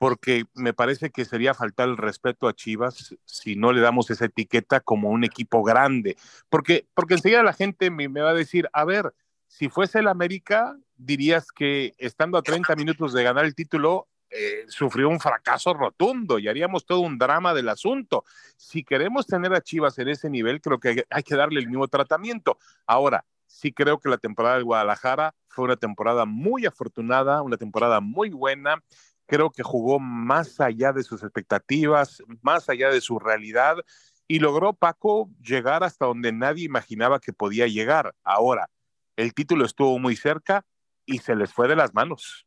porque 0.00 0.46
me 0.54 0.72
parece 0.72 1.10
que 1.10 1.26
sería 1.26 1.52
faltar 1.52 1.86
el 1.90 1.98
respeto 1.98 2.48
a 2.48 2.54
Chivas 2.54 3.14
si 3.26 3.54
no 3.54 3.70
le 3.70 3.82
damos 3.82 4.10
esa 4.10 4.24
etiqueta 4.24 4.80
como 4.80 5.10
un 5.10 5.24
equipo 5.24 5.62
grande. 5.62 6.16
Porque, 6.48 6.86
porque 6.94 7.14
enseguida 7.14 7.42
la 7.42 7.52
gente 7.52 7.90
me, 7.90 8.08
me 8.08 8.22
va 8.22 8.30
a 8.30 8.34
decir, 8.34 8.66
a 8.72 8.86
ver, 8.86 9.12
si 9.46 9.68
fuese 9.68 9.98
el 9.98 10.08
América, 10.08 10.74
dirías 10.96 11.52
que 11.52 11.92
estando 11.98 12.38
a 12.38 12.42
30 12.42 12.76
minutos 12.76 13.12
de 13.12 13.22
ganar 13.22 13.44
el 13.44 13.54
título, 13.54 14.08
eh, 14.30 14.64
sufrió 14.68 15.06
un 15.10 15.20
fracaso 15.20 15.74
rotundo 15.74 16.38
y 16.38 16.48
haríamos 16.48 16.86
todo 16.86 17.00
un 17.00 17.18
drama 17.18 17.52
del 17.52 17.68
asunto. 17.68 18.24
Si 18.56 18.82
queremos 18.82 19.26
tener 19.26 19.52
a 19.52 19.60
Chivas 19.60 19.98
en 19.98 20.08
ese 20.08 20.30
nivel, 20.30 20.62
creo 20.62 20.80
que 20.80 21.04
hay 21.10 21.22
que 21.22 21.36
darle 21.36 21.60
el 21.60 21.68
mismo 21.68 21.88
tratamiento. 21.88 22.56
Ahora, 22.86 23.26
sí 23.50 23.72
creo 23.72 23.98
que 23.98 24.08
la 24.08 24.16
temporada 24.16 24.56
de 24.56 24.62
Guadalajara 24.62 25.34
fue 25.48 25.64
una 25.64 25.76
temporada 25.76 26.24
muy 26.24 26.64
afortunada, 26.64 27.42
una 27.42 27.56
temporada 27.56 28.00
muy 28.00 28.30
buena. 28.30 28.82
Creo 29.30 29.50
que 29.50 29.62
jugó 29.62 30.00
más 30.00 30.60
allá 30.60 30.92
de 30.92 31.04
sus 31.04 31.22
expectativas, 31.22 32.20
más 32.42 32.68
allá 32.68 32.90
de 32.90 33.00
su 33.00 33.20
realidad 33.20 33.76
y 34.30 34.38
logró 34.38 34.72
Paco 34.72 35.28
llegar 35.40 35.84
hasta 35.84 36.06
donde 36.06 36.32
nadie 36.32 36.64
imaginaba 36.64 37.18
que 37.18 37.32
podía 37.32 37.66
llegar. 37.66 38.14
Ahora, 38.24 38.70
el 39.16 39.34
título 39.34 39.64
estuvo 39.64 39.98
muy 39.98 40.14
cerca 40.14 40.64
y 41.04 41.18
se 41.18 41.34
les 41.34 41.52
fue 41.52 41.66
de 41.66 41.74
las 41.74 41.94
manos. 41.94 42.46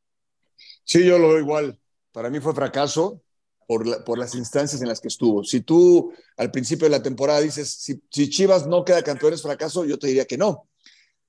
Sí, 0.85 1.05
yo 1.05 1.19
lo 1.19 1.27
veo 1.27 1.39
igual. 1.39 1.79
Para 2.11 2.29
mí 2.29 2.39
fue 2.39 2.53
fracaso 2.53 3.21
por, 3.67 4.03
por 4.05 4.17
las 4.17 4.33
instancias 4.33 4.81
en 4.81 4.87
las 4.87 5.01
que 5.01 5.09
estuvo. 5.09 5.43
Si 5.43 5.59
tú 5.59 6.13
al 6.37 6.51
principio 6.51 6.85
de 6.85 6.97
la 6.97 7.03
temporada 7.03 7.41
dices, 7.41 7.69
si, 7.69 8.01
si 8.09 8.29
Chivas 8.29 8.65
no 8.65 8.85
queda 8.85 9.03
campeón 9.03 9.33
es 9.33 9.41
fracaso, 9.41 9.83
yo 9.83 9.99
te 9.99 10.07
diría 10.07 10.23
que 10.23 10.37
no. 10.37 10.69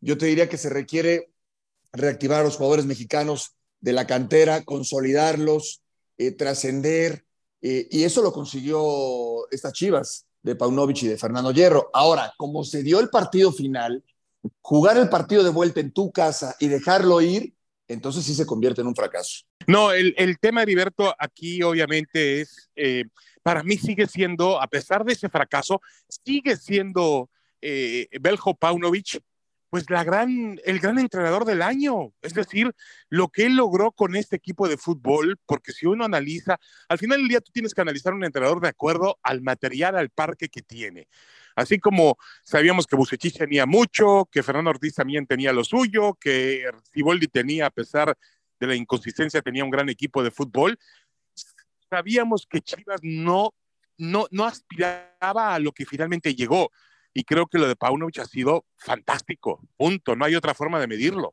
Yo 0.01 0.17
te 0.17 0.27
diría 0.27 0.49
que 0.49 0.57
se 0.57 0.69
requiere 0.69 1.33
reactivar 1.93 2.43
a 2.43 2.45
los 2.45 2.57
jugadores 2.57 2.87
mexicanos 2.87 3.54
de 3.85 3.93
la 3.93 4.07
cantera, 4.07 4.65
consolidarlos, 4.65 5.83
eh, 6.17 6.33
trascender, 6.33 7.27
eh, 7.61 7.87
y 7.91 8.05
eso 8.05 8.23
lo 8.23 8.33
consiguió 8.33 9.47
estas 9.51 9.75
Chivas 9.75 10.27
de 10.43 10.57
Paunovic 10.57 11.03
y 11.03 11.09
de 11.09 11.19
Fernando 11.19 11.53
Hierro. 11.53 11.91
Ahora, 11.93 12.33
como 12.39 12.65
se 12.65 12.83
dio 12.83 12.99
el 12.99 13.11
partido 13.11 13.53
final, 13.53 14.03
jugar 14.63 14.97
el 14.97 15.11
partido 15.11 15.45
de 15.45 15.51
vuelta 15.51 15.81
en 15.81 15.93
tu 15.93 16.11
casa 16.11 16.57
y 16.61 16.69
dejarlo 16.69 17.21
ir, 17.21 17.53
entonces 17.87 18.25
sí 18.25 18.35
se 18.35 18.47
convierte 18.47 18.81
en 18.81 18.87
un 18.87 18.97
fracaso. 18.97 19.45
No, 19.67 19.93
el, 19.93 20.15
el 20.17 20.39
tema, 20.39 20.63
Heriberto, 20.63 21.15
aquí 21.19 21.63
obviamente 21.63 22.41
es, 22.41 22.71
eh, 22.77 23.05
para 23.43 23.63
mí 23.63 23.77
sigue 23.77 24.07
siendo, 24.07 24.63
a 24.63 24.67
pesar 24.67 25.05
de 25.05 25.13
ese 25.13 25.29
fracaso, 25.29 25.83
sigue 26.09 26.57
siendo 26.57 27.29
eh, 27.61 28.09
Beljo 28.19 28.55
Paunovic, 28.55 29.21
pues 29.75 29.91
la 29.91 30.05
gran, 30.05 30.61
el 30.65 30.79
gran 30.79 31.01
entrenador 31.01 31.45
del 31.45 31.61
año. 31.61 32.13
Es 32.23 32.33
decir, 32.33 32.73
lo 33.09 33.27
que 33.27 33.47
él 33.47 33.57
logró 33.57 33.91
con 33.91 34.15
este 34.15 34.37
equipo 34.37 34.69
de 34.69 34.77
fútbol, 34.77 35.37
porque 35.47 35.73
si 35.73 35.85
uno 35.85 36.05
analiza, 36.05 36.61
al 36.89 36.99
final 36.99 37.19
del 37.19 37.27
día 37.27 37.41
tú 37.41 37.51
tienes 37.51 37.75
que 37.75 37.81
analizar 37.81 38.15
un 38.15 38.23
entrenador 38.23 38.61
de 38.61 38.69
acuerdo 38.69 39.19
al 39.25 39.43
material, 39.43 39.97
al 39.97 40.11
parque 40.11 40.49
que 40.49 40.63
tiene. 40.63 41.09
Así 41.57 41.81
como 41.81 42.19
sabíamos 42.45 42.87
que 42.87 42.95
Bucetich 42.95 43.37
tenía 43.37 43.67
mucho, 43.67 44.29
que 44.31 44.45
Fernando 44.45 44.71
Ortiz 44.71 44.95
también 44.95 45.27
tenía 45.27 45.53
lo 45.53 45.65
suyo, 45.65 46.15
que 46.21 46.71
Ciboldi 46.93 47.27
tenía, 47.27 47.67
a 47.67 47.71
pesar 47.71 48.17
de 48.61 48.67
la 48.69 48.77
inconsistencia, 48.77 49.43
tenía 49.43 49.65
un 49.65 49.71
gran 49.71 49.89
equipo 49.89 50.23
de 50.23 50.31
fútbol, 50.31 50.79
sabíamos 51.91 52.47
que 52.49 52.61
Chivas 52.61 53.01
no, 53.03 53.53
no, 53.99 54.29
no 54.31 54.45
aspiraba 54.45 55.53
a 55.53 55.59
lo 55.59 55.73
que 55.73 55.85
finalmente 55.85 56.33
llegó. 56.33 56.71
Y 57.15 57.25
creo 57.25 57.47
que 57.47 57.59
lo 57.59 57.69
de 57.69 57.77
Paunovic 57.77 58.19
ha 58.19 58.27
sido 58.27 58.67
fantástico. 58.77 59.61
Punto. 59.77 60.17
No 60.17 60.25
hay 60.25 60.35
otra 60.35 60.53
forma 60.53 60.81
de 60.81 60.89
medirlo. 60.89 61.33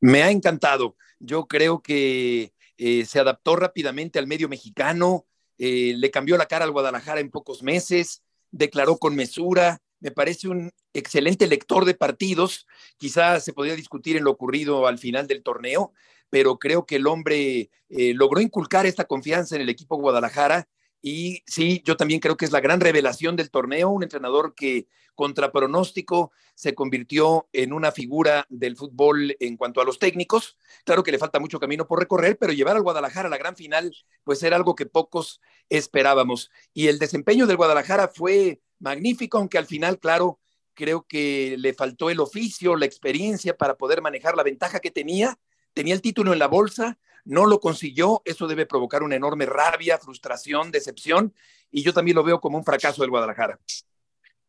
Me 0.00 0.22
ha 0.22 0.30
encantado. 0.30 0.96
Yo 1.20 1.46
creo 1.46 1.80
que 1.80 2.52
eh, 2.76 3.04
se 3.06 3.20
adaptó 3.20 3.56
rápidamente 3.56 4.18
al 4.18 4.26
medio 4.26 4.48
mexicano, 4.48 5.26
eh, 5.58 5.94
le 5.96 6.10
cambió 6.10 6.36
la 6.36 6.46
cara 6.46 6.64
al 6.64 6.70
Guadalajara 6.70 7.20
en 7.20 7.30
pocos 7.30 7.64
meses, 7.64 8.22
declaró 8.52 8.98
con 8.98 9.16
mesura, 9.16 9.82
me 9.98 10.12
parece 10.12 10.48
un 10.48 10.72
excelente 10.92 11.48
lector 11.48 11.84
de 11.84 11.94
partidos, 11.94 12.66
quizás 12.96 13.44
se 13.44 13.52
podría 13.52 13.74
discutir 13.74 14.16
en 14.16 14.22
lo 14.22 14.30
ocurrido 14.30 14.86
al 14.86 14.98
final 14.98 15.26
del 15.26 15.42
torneo, 15.42 15.92
pero 16.30 16.58
creo 16.58 16.86
que 16.86 16.96
el 16.96 17.08
hombre 17.08 17.70
eh, 17.88 18.14
logró 18.14 18.40
inculcar 18.40 18.86
esta 18.86 19.04
confianza 19.04 19.56
en 19.56 19.62
el 19.62 19.68
equipo 19.68 19.96
Guadalajara 19.96 20.68
y 21.02 21.42
sí, 21.46 21.82
yo 21.84 21.96
también 21.96 22.20
creo 22.20 22.36
que 22.36 22.44
es 22.44 22.52
la 22.52 22.60
gran 22.60 22.80
revelación 22.80 23.36
del 23.36 23.50
torneo, 23.50 23.90
un 23.90 24.02
entrenador 24.02 24.54
que 24.54 24.88
contra 25.14 25.50
pronóstico 25.50 26.30
se 26.54 26.74
convirtió 26.74 27.48
en 27.52 27.72
una 27.72 27.90
figura 27.90 28.46
del 28.48 28.76
fútbol 28.76 29.36
en 29.40 29.56
cuanto 29.56 29.80
a 29.80 29.84
los 29.84 29.98
técnicos. 29.98 30.56
Claro 30.84 31.02
que 31.02 31.10
le 31.10 31.18
falta 31.18 31.40
mucho 31.40 31.58
camino 31.58 31.88
por 31.88 31.98
recorrer, 31.98 32.38
pero 32.38 32.52
llevar 32.52 32.76
al 32.76 32.82
Guadalajara 32.82 33.26
a 33.26 33.30
la 33.30 33.36
gran 33.36 33.56
final, 33.56 33.92
pues 34.22 34.42
era 34.44 34.54
algo 34.54 34.76
que 34.76 34.86
pocos 34.86 35.40
esperábamos. 35.68 36.50
Y 36.72 36.86
el 36.86 37.00
desempeño 37.00 37.48
del 37.48 37.56
Guadalajara 37.56 38.08
fue 38.08 38.60
magnífico, 38.78 39.38
aunque 39.38 39.58
al 39.58 39.66
final, 39.66 39.98
claro, 39.98 40.38
creo 40.74 41.04
que 41.08 41.56
le 41.58 41.74
faltó 41.74 42.10
el 42.10 42.20
oficio, 42.20 42.76
la 42.76 42.86
experiencia 42.86 43.56
para 43.56 43.76
poder 43.76 44.00
manejar 44.02 44.36
la 44.36 44.44
ventaja 44.44 44.78
que 44.78 44.92
tenía. 44.92 45.36
Tenía 45.74 45.94
el 45.94 46.02
título 46.02 46.32
en 46.32 46.38
la 46.38 46.46
bolsa, 46.46 46.96
no 47.28 47.44
lo 47.44 47.60
consiguió, 47.60 48.22
eso 48.24 48.46
debe 48.46 48.64
provocar 48.64 49.02
una 49.02 49.14
enorme 49.14 49.44
rabia, 49.44 49.98
frustración, 49.98 50.70
decepción, 50.70 51.34
y 51.70 51.82
yo 51.82 51.92
también 51.92 52.14
lo 52.14 52.24
veo 52.24 52.40
como 52.40 52.56
un 52.56 52.64
fracaso 52.64 53.02
del 53.02 53.10
Guadalajara. 53.10 53.60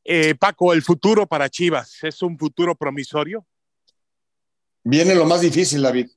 Eh, 0.06 0.34
Paco, 0.36 0.72
el 0.72 0.82
futuro 0.82 1.28
para 1.28 1.50
Chivas, 1.50 2.02
¿es 2.04 2.22
un 2.22 2.40
futuro 2.40 2.76
promisorio? 2.76 3.46
Viene 4.82 5.14
lo 5.14 5.26
más 5.26 5.42
difícil, 5.42 5.82
David. 5.82 6.10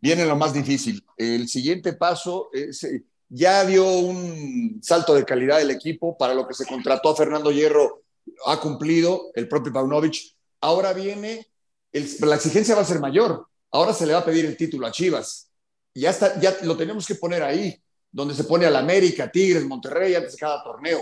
Viene 0.00 0.24
lo 0.24 0.36
más 0.36 0.54
difícil. 0.54 1.04
El 1.16 1.48
siguiente 1.48 1.94
paso 1.94 2.50
es, 2.52 2.84
eh, 2.84 3.02
ya 3.28 3.64
dio 3.64 3.84
un 3.84 4.78
salto 4.80 5.12
de 5.12 5.24
calidad 5.24 5.60
el 5.60 5.72
equipo 5.72 6.16
para 6.16 6.34
lo 6.34 6.46
que 6.46 6.54
se 6.54 6.66
contrató 6.66 7.10
a 7.10 7.16
Fernando 7.16 7.50
Hierro, 7.50 8.04
ha 8.46 8.60
cumplido 8.60 9.32
el 9.34 9.48
propio 9.48 9.72
Paunovic. 9.72 10.36
Ahora 10.60 10.92
viene, 10.92 11.48
la 11.92 12.36
exigencia 12.36 12.76
va 12.76 12.82
a 12.82 12.86
ser 12.86 13.00
mayor. 13.00 13.48
Ahora 13.72 13.92
se 13.92 14.06
le 14.06 14.12
va 14.12 14.20
a 14.20 14.24
pedir 14.24 14.44
el 14.44 14.56
título 14.56 14.86
a 14.86 14.92
Chivas 14.92 15.50
ya, 15.94 16.10
está, 16.10 16.38
ya 16.40 16.56
lo 16.62 16.76
tenemos 16.76 17.06
que 17.06 17.14
poner 17.14 17.42
ahí, 17.42 17.80
donde 18.10 18.34
se 18.34 18.44
pone 18.44 18.66
al 18.66 18.76
América, 18.76 19.30
Tigres, 19.30 19.64
Monterrey 19.64 20.14
antes 20.14 20.32
de 20.32 20.38
cada 20.38 20.62
torneo. 20.62 21.00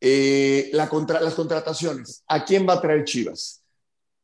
Eh, 0.00 0.70
las 0.72 0.88
contrataciones, 0.88 2.22
¿a 2.26 2.44
quién 2.44 2.68
va 2.68 2.74
a 2.74 2.80
traer 2.80 3.04
Chivas? 3.04 3.62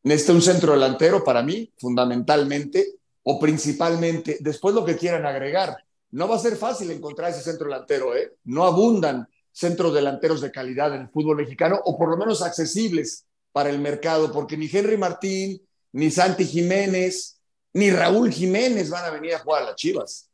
Necesita 0.02 0.32
un 0.32 0.42
centro 0.42 0.72
delantero 0.72 1.22
para 1.24 1.42
mí, 1.42 1.72
fundamentalmente, 1.78 3.00
o 3.22 3.38
principalmente, 3.38 4.38
después 4.40 4.74
lo 4.74 4.84
que 4.84 4.96
quieran 4.96 5.26
agregar. 5.26 5.76
No 6.10 6.26
va 6.26 6.36
a 6.36 6.40
ser 6.40 6.56
fácil 6.56 6.90
encontrar 6.90 7.30
ese 7.30 7.42
centro 7.42 7.66
delantero, 7.66 8.16
¿eh? 8.16 8.34
No 8.44 8.64
abundan 8.64 9.28
centros 9.52 9.94
delanteros 9.94 10.40
de 10.40 10.50
calidad 10.50 10.94
en 10.94 11.02
el 11.02 11.08
fútbol 11.08 11.36
mexicano, 11.36 11.80
o 11.84 11.98
por 11.98 12.08
lo 12.08 12.16
menos 12.16 12.42
accesibles 12.42 13.26
para 13.52 13.70
el 13.70 13.78
mercado, 13.78 14.32
porque 14.32 14.56
ni 14.56 14.68
Henry 14.72 14.96
Martín, 14.96 15.60
ni 15.92 16.10
Santi 16.10 16.46
Jiménez, 16.46 17.39
ni 17.72 17.90
Raúl 17.90 18.32
Jiménez 18.32 18.90
van 18.90 19.04
a 19.04 19.10
venir 19.10 19.34
a 19.34 19.38
jugar 19.38 19.62
a 19.62 19.66
las 19.66 19.76
Chivas. 19.76 20.30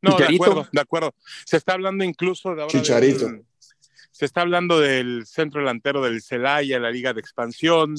No, 0.00 0.16
de 0.16 0.24
acuerdo, 0.24 0.68
de 0.70 0.80
acuerdo. 0.80 1.14
Se 1.44 1.56
está 1.56 1.72
hablando 1.72 2.04
incluso 2.04 2.54
de 2.54 2.62
ahora 2.62 2.72
Chicharito. 2.72 3.28
se 4.12 4.24
está 4.24 4.42
hablando 4.42 4.78
del 4.78 5.26
centro 5.26 5.60
delantero 5.60 6.02
del 6.02 6.22
Celaya, 6.22 6.78
la 6.78 6.90
Liga 6.90 7.12
de 7.12 7.20
Expansión, 7.20 7.96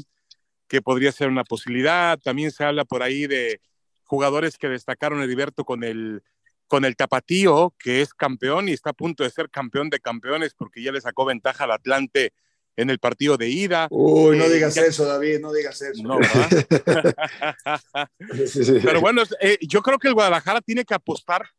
que 0.68 0.82
podría 0.82 1.12
ser 1.12 1.28
una 1.28 1.44
posibilidad. 1.44 2.18
También 2.20 2.52
se 2.52 2.64
habla 2.64 2.86
por 2.86 3.04
ahí 3.04 3.28
de 3.28 3.60
jugadores 4.04 4.58
que 4.58 4.70
destacaron 4.70 5.22
Heriberto 5.22 5.66
con 5.66 5.84
el 5.84 6.24
con 6.68 6.86
el 6.86 6.96
Tapatío, 6.96 7.74
que 7.80 8.02
es 8.02 8.14
campeón 8.14 8.70
y 8.70 8.74
está 8.74 8.92
a 8.92 8.94
punto 8.94 9.24
de 9.24 9.32
ser 9.32 9.50
campeón 9.50 9.90
de 9.90 10.00
campeones 10.00 10.54
porque 10.54 10.84
ya 10.84 10.92
le 10.92 11.02
sacó 11.02 11.26
ventaja 11.26 11.64
al 11.64 11.72
Atlante 11.72 12.32
en 12.80 12.90
el 12.90 13.00
partido 13.00 13.38
de 13.38 13.50
ida. 13.50 13.88
Uy, 13.92 14.38
no 14.38 14.46
eh, 14.46 14.54
digas 14.54 14.78
eso, 14.78 15.06
David, 15.06 15.40
no 15.40 15.52
digas 15.52 15.82
eso. 15.82 16.02
No, 16.02 16.18
Pero 18.84 19.02
bueno, 19.02 19.24
eh, 19.42 19.58
yo 19.62 19.82
creo 19.82 20.00
que 20.00 20.08
el 20.08 20.14
Guadalajara 20.14 20.62
tiene 20.62 20.86
que 20.86 20.94
apostar, 20.94 21.50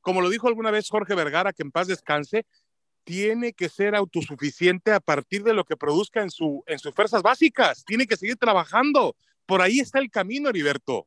como 0.00 0.22
lo 0.22 0.30
dijo 0.30 0.48
alguna 0.48 0.70
vez 0.70 0.88
Jorge 0.88 1.14
Vergara, 1.14 1.52
que 1.52 1.62
en 1.62 1.70
paz 1.70 1.86
descanse, 1.86 2.46
tiene 3.04 3.52
que 3.52 3.68
ser 3.68 3.94
autosuficiente 3.94 4.92
a 4.92 5.00
partir 5.00 5.42
de 5.42 5.52
lo 5.52 5.64
que 5.64 5.76
produzca 5.76 6.22
en, 6.22 6.30
su, 6.30 6.64
en 6.66 6.78
sus 6.78 6.94
fuerzas 6.94 7.22
básicas. 7.22 7.84
Tiene 7.84 8.06
que 8.06 8.16
seguir 8.16 8.36
trabajando. 8.36 9.14
Por 9.44 9.60
ahí 9.60 9.80
está 9.80 9.98
el 9.98 10.10
camino, 10.10 10.48
Heriberto. 10.48 11.06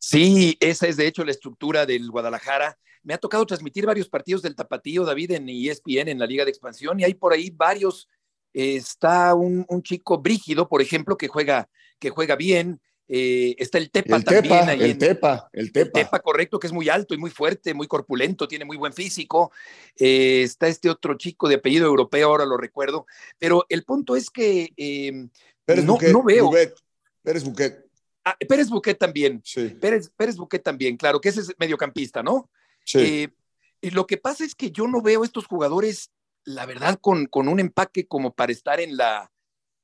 Sí, 0.00 0.56
esa 0.58 0.88
es 0.88 0.96
de 0.96 1.06
hecho 1.06 1.24
la 1.24 1.30
estructura 1.30 1.86
del 1.86 2.10
Guadalajara. 2.10 2.76
Me 3.02 3.14
ha 3.14 3.18
tocado 3.18 3.46
transmitir 3.46 3.86
varios 3.86 4.08
partidos 4.08 4.42
del 4.42 4.56
Tapatío, 4.56 5.04
David, 5.04 5.32
en 5.32 5.48
ESPN, 5.48 6.08
en 6.08 6.18
la 6.18 6.26
Liga 6.26 6.44
de 6.44 6.50
Expansión, 6.50 6.98
y 6.98 7.04
hay 7.04 7.14
por 7.14 7.32
ahí 7.32 7.50
varios. 7.50 8.08
Está 8.52 9.34
un, 9.34 9.66
chico 9.82 10.18
brígido, 10.18 10.68
por 10.68 10.82
ejemplo, 10.82 11.16
que 11.16 11.28
juega, 11.28 11.68
que 11.98 12.10
juega 12.10 12.36
bien. 12.36 12.80
Eh, 13.10 13.54
está 13.58 13.78
el 13.78 13.90
Tepa 13.90 14.20
también. 14.20 14.68
el 14.80 14.98
Tepa, 14.98 15.48
el 15.52 15.72
Tepa. 15.72 15.90
El 15.98 16.04
Tepa, 16.04 16.20
correcto, 16.20 16.58
que 16.58 16.66
es 16.66 16.72
muy 16.72 16.90
alto 16.90 17.14
y 17.14 17.18
muy 17.18 17.30
fuerte, 17.30 17.72
muy 17.72 17.86
corpulento, 17.86 18.46
tiene 18.46 18.66
muy 18.66 18.76
buen 18.76 18.92
físico. 18.92 19.50
Eh, 19.96 20.42
está 20.42 20.68
este 20.68 20.90
otro 20.90 21.16
chico 21.16 21.48
de 21.48 21.54
apellido 21.54 21.86
europeo, 21.86 22.28
ahora 22.28 22.44
lo 22.44 22.58
recuerdo. 22.58 23.06
Pero 23.38 23.64
el 23.70 23.84
punto 23.84 24.14
es 24.14 24.28
que 24.28 24.72
eh, 24.76 25.12
no, 25.82 25.98
no, 26.12 26.22
veo. 26.22 26.50
Pérez 27.22 27.44
Buquet. 27.44 27.84
Ah, 28.24 28.36
Pérez 28.46 28.68
Buquet 28.68 28.98
también. 28.98 29.40
Sí. 29.42 29.68
Pérez, 29.80 30.10
Pérez 30.14 30.36
Buquet 30.36 30.62
también, 30.62 30.96
claro, 30.96 31.20
que 31.20 31.30
ese 31.30 31.40
es 31.40 31.54
mediocampista, 31.58 32.22
¿no? 32.22 32.50
Sí. 32.84 33.28
y 33.82 33.90
lo 33.90 34.06
que 34.06 34.16
pasa 34.16 34.44
es 34.44 34.54
que 34.54 34.70
yo 34.70 34.86
no 34.86 35.02
veo 35.02 35.22
estos 35.22 35.46
jugadores, 35.46 36.10
la 36.48 36.64
verdad, 36.64 36.98
con, 36.98 37.26
con 37.26 37.46
un 37.46 37.60
empaque 37.60 38.06
como 38.06 38.34
para 38.34 38.52
estar 38.52 38.80
en 38.80 38.96
la, 38.96 39.30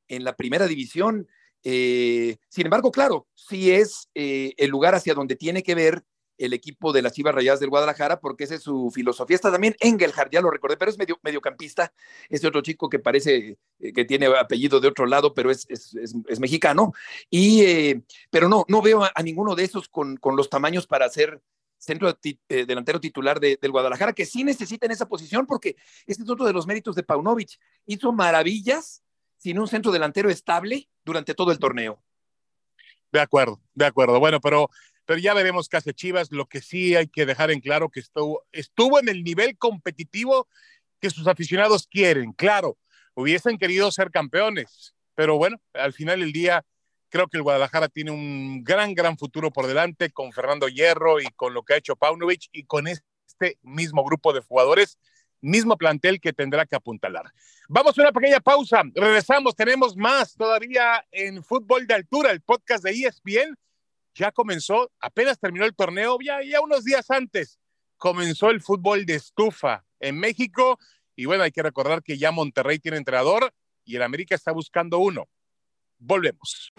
en 0.09 0.25
la 0.25 0.35
primera 0.35 0.67
división. 0.67 1.29
Eh, 1.63 2.39
sin 2.49 2.67
embargo, 2.67 2.91
claro, 2.91 3.27
sí 3.35 3.71
es 3.71 4.09
eh, 4.15 4.55
el 4.57 4.71
lugar 4.71 4.95
hacia 4.95 5.13
donde 5.13 5.37
tiene 5.37 5.63
que 5.63 5.75
ver 5.75 6.05
el 6.39 6.55
equipo 6.55 6.93
de 6.93 7.03
las 7.03 7.13
Chivas 7.13 7.35
Rayadas 7.35 7.61
del 7.61 7.69
Guadalajara, 7.69 8.19
porque 8.19 8.45
esa 8.45 8.55
es 8.55 8.63
su 8.63 8.91
filosofía. 8.91 9.35
Está 9.35 9.53
también 9.53 9.77
Engelhardt, 9.79 10.33
ya 10.33 10.41
lo 10.41 10.51
recordé, 10.51 10.79
pero 10.79 10.91
es 10.91 10.97
medio, 10.97 11.19
mediocampista, 11.23 11.93
ese 12.31 12.47
otro 12.47 12.63
chico 12.63 12.89
que 12.89 12.99
parece 12.99 13.59
eh, 13.79 13.93
que 13.93 14.07
tiene 14.07 14.27
apellido 14.27 14.81
de 14.81 14.89
otro 14.89 15.05
lado, 15.05 15.35
pero 15.35 15.51
es, 15.51 15.67
es, 15.69 16.41
mexicano. 16.41 16.95
Y, 17.29 17.95
pero 18.31 18.49
no, 18.49 18.65
no 18.69 18.81
veo 18.81 19.05
a, 19.05 19.23
ninguno 19.23 19.55
de 19.55 19.65
esos 19.65 19.89
con, 19.89 20.17
con, 20.17 20.35
los 20.35 20.49
tamaños 20.49 20.87
para 20.87 21.11
ser 21.11 21.43
centro 21.85 22.19
delantero 22.49 23.01
titular 23.01 23.39
del 23.39 23.71
Guadalajara, 23.71 24.13
que 24.13 24.27
sí 24.27 24.43
necesita 24.43 24.87
en 24.87 24.93
esa 24.93 25.07
posición, 25.07 25.47
porque 25.47 25.77
este 26.07 26.23
es 26.23 26.31
otro 26.31 26.47
de 26.47 26.53
los 26.53 26.67
méritos 26.67 26.97
de 26.97 27.03
Paunovic. 27.03 27.59
Hizo 27.87 28.13
maravillas 28.13 29.03
sin 29.37 29.59
un 29.59 29.69
centro 29.69 29.93
delantero 29.93 30.31
estable 30.31 30.89
durante 31.05 31.35
todo 31.35 31.53
el 31.53 31.59
torneo. 31.59 32.03
De 33.13 33.21
acuerdo, 33.21 33.61
de 33.75 33.87
acuerdo. 33.87 34.19
Bueno, 34.19 34.41
pero, 34.41 34.71
pero 35.05 35.19
ya 35.19 35.35
veremos 35.35 35.69
qué 35.69 35.77
hace 35.77 35.93
Chivas. 35.93 36.33
Lo 36.33 36.47
que 36.47 36.61
sí 36.61 36.97
hay 36.97 37.07
que 37.07 37.27
dejar 37.27 37.51
en 37.51 37.61
claro 37.61 37.91
que 37.91 38.01
estuvo, 38.01 38.43
estuvo 38.51 38.99
en 38.99 39.09
el 39.09 39.23
nivel 39.23 39.57
competitivo 39.59 40.49
que 41.01 41.11
sus 41.11 41.27
aficionados 41.27 41.87
quieren. 41.87 42.33
Claro, 42.33 42.79
hubiesen 43.15 43.59
querido 43.59 43.93
ser 43.93 44.11
campeones, 44.11 44.95
pero 45.15 45.37
bueno, 45.37 45.61
al 45.75 45.93
final 45.93 46.21
del 46.21 46.33
día 46.33 46.65
creo 47.15 47.29
que 47.29 47.37
el 47.37 47.45
Guadalajara 47.45 47.89
tiene 47.89 48.11
un 48.11 48.65
gran, 48.65 48.93
gran 48.93 49.17
futuro 49.17 49.53
por 49.53 49.69
delante 49.69 50.11
con 50.11 50.33
Fernando 50.33 50.67
Hierro 50.67 51.21
y 51.21 51.27
con 51.37 51.55
lo 51.55 51.63
que 51.63 51.75
ha 51.75 51.77
hecho 51.77 51.95
Paunovic 51.95 52.49
y 52.51 52.65
con 52.65 52.89
este 52.89 53.57
mismo 53.63 54.03
grupo 54.03 54.33
de 54.33 54.41
jugadores 54.41 54.99
mismo 55.41 55.77
plantel 55.77 56.21
que 56.21 56.33
tendrá 56.33 56.67
que 56.67 56.75
apuntalar. 56.75 57.27
Vamos 57.69 57.97
a 57.97 58.03
una 58.03 58.11
pequeña 58.11 58.41
pausa, 58.41 58.83
regresamos, 58.93 59.55
tenemos 59.55 59.97
más 59.97 60.35
todavía 60.35 61.07
en 61.13 61.45
Fútbol 61.45 61.87
de 61.87 61.95
Altura, 61.95 62.33
el 62.33 62.41
podcast 62.41 62.83
de 62.83 62.91
ESPN. 62.91 63.55
Ya 64.17 64.33
comenzó, 64.33 64.91
apenas 64.99 65.39
terminó 65.39 65.67
el 65.67 65.77
torneo, 65.77 66.19
ya, 66.21 66.43
ya 66.43 66.61
unos 66.63 66.83
días 66.83 67.09
antes 67.13 67.61
comenzó 67.97 68.51
el 68.51 68.61
fútbol 68.61 69.07
de 69.07 69.15
estufa 69.15 69.85
en 70.01 70.19
México. 70.19 70.81
Y 71.15 71.27
bueno, 71.27 71.45
hay 71.45 71.53
que 71.53 71.63
recordar 71.63 72.03
que 72.03 72.19
ya 72.19 72.33
Monterrey 72.33 72.81
tiene 72.81 72.97
entrenador 72.97 73.53
y 73.85 73.95
el 73.95 74.03
América 74.03 74.35
está 74.35 74.51
buscando 74.51 74.99
uno. 74.99 75.29
Volvemos. 76.07 76.71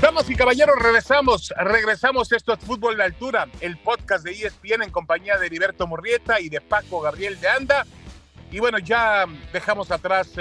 Damas 0.00 0.30
y 0.30 0.34
caballeros, 0.34 0.76
regresamos, 0.80 1.52
regresamos. 1.58 2.32
Esto 2.32 2.54
es 2.54 2.60
Fútbol 2.60 2.96
de 2.96 3.04
Altura, 3.04 3.46
el 3.60 3.76
podcast 3.76 4.24
de 4.24 4.30
ESPN 4.30 4.82
en 4.84 4.90
compañía 4.90 5.36
de 5.36 5.44
Heriberto 5.44 5.86
Murrieta 5.86 6.40
y 6.40 6.48
de 6.48 6.62
Paco 6.62 7.02
Gabriel 7.02 7.38
de 7.38 7.48
Anda. 7.50 7.86
Y 8.50 8.60
bueno, 8.60 8.78
ya 8.78 9.26
dejamos 9.52 9.90
atrás 9.90 10.32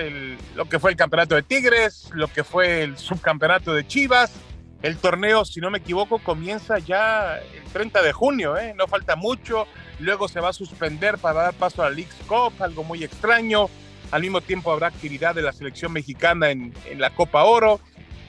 lo 0.55 0.69
que 0.69 0.79
fue 0.79 0.91
el 0.91 0.97
campeonato 0.97 1.35
de 1.35 1.43
Tigres, 1.43 2.09
lo 2.13 2.29
que 2.29 2.45
fue 2.45 2.83
el 2.83 2.97
subcampeonato 2.97 3.73
de 3.73 3.85
Chivas. 3.85 4.31
El 4.81 4.97
torneo, 4.97 5.43
si 5.43 5.59
no 5.59 5.69
me 5.69 5.79
equivoco, 5.79 6.19
comienza 6.19 6.79
ya 6.79 7.37
el 7.39 7.63
30 7.73 8.01
de 8.01 8.13
junio, 8.13 8.57
¿eh? 8.57 8.73
no 8.75 8.87
falta 8.87 9.17
mucho. 9.17 9.67
Luego 9.99 10.29
se 10.29 10.39
va 10.39 10.49
a 10.49 10.53
suspender 10.53 11.17
para 11.17 11.41
dar 11.43 11.53
paso 11.53 11.83
a 11.83 11.89
la 11.89 11.95
League 11.95 12.11
Cup, 12.27 12.53
algo 12.61 12.85
muy 12.85 13.03
extraño. 13.03 13.69
Al 14.11 14.21
mismo 14.21 14.39
tiempo 14.39 14.71
habrá 14.71 14.87
actividad 14.87 15.35
de 15.35 15.41
la 15.41 15.51
selección 15.51 15.91
mexicana 15.91 16.49
en, 16.51 16.73
la 16.95 17.09
Copa 17.09 17.43
Oro. 17.43 17.81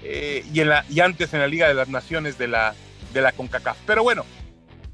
Eh, 0.02 0.44
y, 0.52 0.60
en 0.60 0.70
la, 0.70 0.84
y 0.88 1.00
antes 1.00 1.32
en 1.34 1.40
la 1.40 1.46
Liga 1.46 1.68
de 1.68 1.74
las 1.74 1.88
Naciones 1.88 2.36
de 2.36 2.48
la, 2.48 2.74
de 3.12 3.20
la 3.20 3.30
CONCACAF. 3.30 3.76
Pero 3.86 4.02
bueno, 4.02 4.24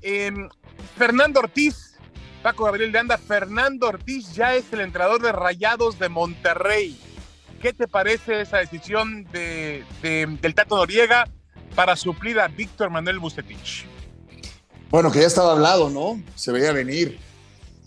em, 0.02 0.50
Fernando 0.98 1.40
Ortiz, 1.40 1.96
Paco 2.42 2.64
Gabriel 2.64 2.92
de 2.92 2.98
Anda, 2.98 3.16
Fernando 3.16 3.88
Ortiz 3.88 4.34
ya 4.34 4.54
es 4.54 4.70
el 4.72 4.80
entrenador 4.80 5.22
de 5.22 5.32
Rayados 5.32 5.98
de 5.98 6.10
Monterrey. 6.10 7.00
¿Qué 7.62 7.72
te 7.72 7.88
parece 7.88 8.42
esa 8.42 8.58
decisión 8.58 9.24
de, 9.32 9.84
del 10.02 10.54
Tato 10.54 10.76
Noriega 10.76 11.24
para 11.76 11.94
suplir 11.94 12.40
a 12.40 12.48
Víctor 12.48 12.88
Manuel 12.88 13.18
Bucetich? 13.18 13.84
Bueno, 14.88 15.12
que 15.12 15.20
ya 15.20 15.26
estaba 15.26 15.52
hablado, 15.52 15.90
¿no? 15.90 16.20
Se 16.34 16.50
veía 16.50 16.72
venir. 16.72 17.18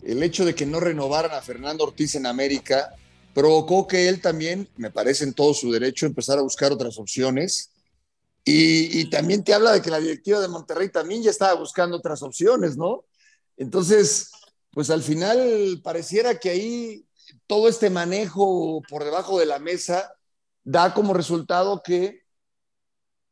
El 0.04 0.22
hecho 0.22 0.46
de 0.46 0.54
que 0.54 0.66
no 0.66 0.80
renovaran 0.80 1.32
a 1.32 1.42
Fernando 1.42 1.84
Ortiz 1.84 2.14
en 2.16 2.28
América 2.28 2.96
provocó 3.34 3.88
que 3.88 4.08
él 4.08 4.22
también, 4.22 4.70
me 4.78 4.92
parece 4.92 5.24
en 5.24 5.34
todo 5.34 5.54
su 5.56 5.72
derecho, 5.72 6.06
empezar 6.06 6.38
a 6.38 6.44
buscar 6.44 6.72
otras 6.72 7.00
opciones. 7.00 7.72
Y, 8.46 9.06
también 9.10 9.44
te 9.44 9.54
habla 9.54 9.74
de 9.74 9.82
que 9.82 9.92
la 9.92 10.00
directiva 10.00 10.40
de 10.40 10.48
Monterrey 10.48 10.90
también 10.90 11.22
ya 11.22 11.30
estaba 11.30 11.54
buscando 11.54 11.98
otras 11.98 12.24
opciones, 12.24 12.78
¿no? 12.78 13.06
Entonces, 13.58 14.32
pues 14.72 14.90
al 14.90 15.04
final 15.04 15.82
pareciera 15.84 16.40
que 16.40 16.50
ahí 16.50 17.06
todo 17.46 17.68
este 17.68 17.90
manejo 17.90 18.82
por 18.90 19.04
debajo 19.04 19.40
de 19.40 19.46
la 19.46 19.60
mesa 19.60 20.14
da 20.64 20.94
como 20.94 21.14
resultado 21.14 21.82
que 21.84 22.24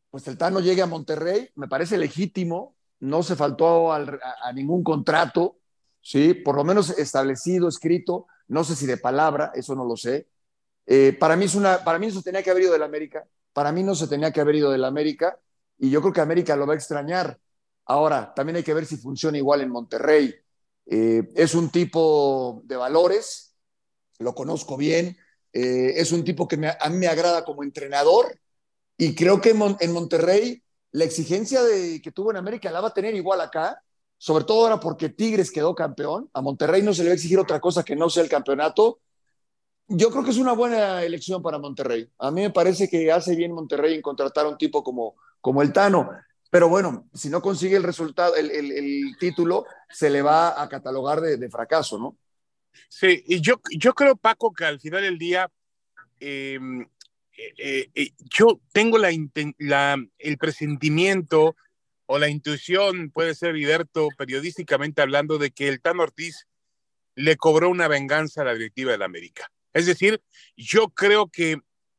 pues 0.10 0.28
el 0.28 0.38
Tano 0.38 0.60
llegue 0.60 0.82
a 0.82 0.88
Monterrey, 0.88 1.50
me 1.56 1.67
parece 1.67 1.98
legítimo, 1.98 2.76
no 3.00 3.24
se 3.24 3.36
faltó 3.36 3.91
a, 3.91 4.04
a, 4.43 4.54
ningún 4.54 4.84
contrato, 4.84 5.60
¿sí? 6.02 6.34
Por 6.34 6.56
lo 6.56 6.63
menos 6.63 6.89
establecido, 6.98 7.67
escrito, 7.67 8.28
no 8.48 8.63
sé 8.63 8.76
si 8.76 8.86
de 8.86 8.98
palabra, 8.98 9.52
eso 9.54 9.76
no 9.76 9.86
lo 9.86 9.98
sé. 9.98 10.28
Eh, 10.86 11.15
para, 11.20 11.36
mí 11.36 11.46
es 11.46 11.56
una, 11.56 11.84
para 11.84 12.00
mí 12.00 12.08
no 12.08 12.13
se 12.13 12.24
tenía 12.24 12.41
que 12.41 12.50
haber 12.50 12.63
ido 12.63 12.74
del 12.74 12.84
América, 12.84 13.28
para 13.54 13.72
mí 13.72 13.84
no 13.84 13.93
se 13.93 14.08
tenía 14.08 14.32
que 14.32 14.41
haber 14.41 14.56
ido 14.56 14.72
del 14.72 14.86
América, 14.86 15.38
y 15.78 15.89
yo 15.89 16.02
creo 16.02 16.13
que 16.13 16.22
América 16.22 16.56
lo 16.56 16.65
va 16.65 16.74
a 16.74 16.78
extrañar. 16.78 17.39
Ahora, 17.86 18.34
también 18.34 18.58
hay 18.58 18.63
que 18.63 18.74
ver 18.74 18.86
si 18.86 18.98
funciona 18.98 19.38
igual 19.38 19.62
en 19.62 19.70
Monterrey. 19.70 20.34
Eh, 20.86 21.30
es 21.36 21.54
un 21.56 21.70
tipo 21.70 22.62
de 22.65 22.78
valores, 22.78 23.56
lo 24.20 24.34
conozco 24.34 24.78
bien, 24.78 25.17
eh, 25.54 25.93
es 25.98 26.12
un 26.12 26.24
tipo 26.24 26.48
que 26.48 26.56
a 26.80 26.89
mí 26.89 26.98
me 26.98 27.08
agrada 27.08 27.43
como 27.43 27.63
entrenador, 27.63 28.39
y 28.98 29.16
creo 29.16 29.40
que 29.40 29.52
en, 29.52 29.92
Monterrey 29.94 30.64
la 30.92 31.04
exigencia 31.04 31.64
de, 31.64 32.02
que 32.02 32.12
tuvo 32.12 32.32
en 32.32 32.38
América 32.38 32.72
la 32.72 32.82
va 32.82 32.90
a 32.90 32.94
tener 32.94 33.16
igual 33.16 33.42
acá, 33.42 33.82
sobre 34.18 34.46
todo 34.46 34.64
ahora 34.64 34.80
porque 34.80 35.10
Tigres 35.10 35.52
quedó 35.52 35.76
campeón, 35.76 36.30
a 36.34 36.42
Monterrey 36.42 36.82
no 36.82 36.94
se 36.94 37.04
le 37.04 37.10
va 37.10 37.12
a 37.12 37.16
exigir 37.16 37.38
otra 37.38 37.60
cosa 37.60 37.84
que 37.84 37.96
no 37.96 38.10
sea 38.10 38.24
el 38.24 38.30
campeonato. 38.30 39.00
Yo 39.88 40.10
creo 40.10 40.24
que 40.24 40.32
es 40.32 40.38
una 40.38 40.54
buena 40.54 41.04
elección 41.04 41.42
para 41.42 41.60
Monterrey. 41.60 42.10
A 42.18 42.32
mí 42.32 42.42
me 42.42 42.50
parece 42.50 42.90
que 42.90 43.12
hace 43.12 43.36
bien 43.36 43.54
Monterrey 43.54 43.94
en 43.94 44.02
contratar 44.02 44.46
a 44.46 44.50
un 44.50 44.58
tipo 44.58 44.84
como, 44.84 45.16
como 45.40 45.62
el 45.62 45.72
Tano. 45.72 46.10
Pero 46.50 46.70
bueno, 46.70 47.10
si 47.14 47.30
no 47.30 47.42
consigue 47.42 47.76
el 47.76 47.84
resultado, 47.84 48.36
el, 48.36 48.50
el, 48.52 49.18
título, 49.20 49.66
se 49.90 50.10
le 50.10 50.22
va 50.22 50.62
a 50.62 50.70
catalogar 50.70 51.22
de, 51.22 51.50
fracaso, 51.50 51.98
¿no? 51.98 52.18
Sí, 52.90 53.24
y 53.28 53.42
yo, 53.42 53.60
yo 53.78 53.94
creo, 53.94 54.16
Paco, 54.16 54.54
que 54.54 54.66
al 54.66 54.80
final 54.80 55.02
del 55.02 55.18
día, 55.18 55.52
em, 56.20 56.88
eh, 57.38 57.89
eh, 57.93 58.12
yo 58.34 58.60
tengo 58.73 58.97
la, 58.97 59.12
el 60.17 60.38
presentimiento 60.38 61.56
o 62.08 62.17
la 62.19 62.30
intuición 62.30 63.12
puede 63.12 63.36
ser, 63.36 63.50
Heriberto, 63.50 64.10
periodísticamente 64.17 65.02
hablando, 65.02 65.38
de 65.38 65.52
que 65.52 65.67
el 65.67 65.82
Tan 65.82 66.00
Ortiz 66.00 66.47
le 67.15 67.36
cobró 67.36 67.69
una 67.69 67.88
venganza 67.88 68.41
a 68.41 68.45
la 68.45 68.54
directiva 68.54 68.91
de 68.91 68.97
la 68.97 69.06
América. 69.06 69.52
Es 69.73 69.86
decir, 69.86 70.21
yo 70.56 70.89
creo 70.89 71.28
que 71.28 71.58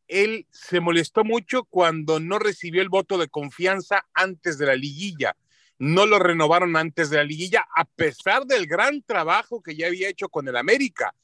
él 0.09 0.47
se 0.51 0.81
molestó 0.81 1.23
mucho 1.23 1.65
cuando 1.65 2.19
no 2.19 2.39
recibió 2.39 2.83
el 2.83 2.89
voto 2.89 3.19
de 3.19 3.29
confianza 3.29 4.07
antes 4.15 4.59
de 4.59 4.67
la 4.67 4.75
liguilla. 4.75 5.37
No 5.79 6.07
lo 6.07 6.19
renovaron 6.19 6.77
antes 6.77 7.11
de 7.11 7.19
la 7.19 7.25
liguilla, 7.25 7.69
a 7.77 7.85
pesar 7.85 8.47
del 8.47 8.67
gran 8.67 9.03
trabajo 9.03 9.63
que 9.63 9.77
ya 9.77 9.87
había 9.87 10.09
hecho 10.09 10.29
con 10.29 10.49
el 10.49 10.57
América. 10.57 11.15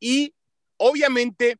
Y 0.00 0.34
obviamente 0.78 1.58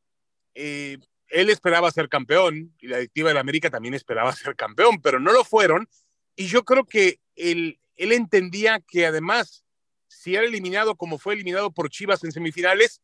eh, 0.54 0.98
él 1.32 1.50
esperaba 1.50 1.90
ser 1.90 2.08
campeón 2.08 2.74
y 2.78 2.88
la 2.88 2.98
directiva 2.98 3.30
del 3.30 3.38
América 3.38 3.70
también 3.70 3.94
esperaba 3.94 4.32
ser 4.36 4.54
campeón, 4.54 5.00
pero 5.02 5.18
no 5.18 5.32
lo 5.32 5.44
fueron. 5.44 5.88
Y 6.36 6.46
yo 6.46 6.64
creo 6.64 6.84
que 6.84 7.20
él, 7.34 7.80
él 7.96 8.12
entendía 8.12 8.80
que 8.80 9.06
además, 9.06 9.64
si 10.08 10.34
era 10.34 10.46
eliminado 10.46 10.96
como 10.96 11.18
fue 11.18 11.34
eliminado 11.34 11.72
por 11.72 11.90
Chivas 11.90 12.22
en 12.24 12.32
semifinales, 12.32 13.00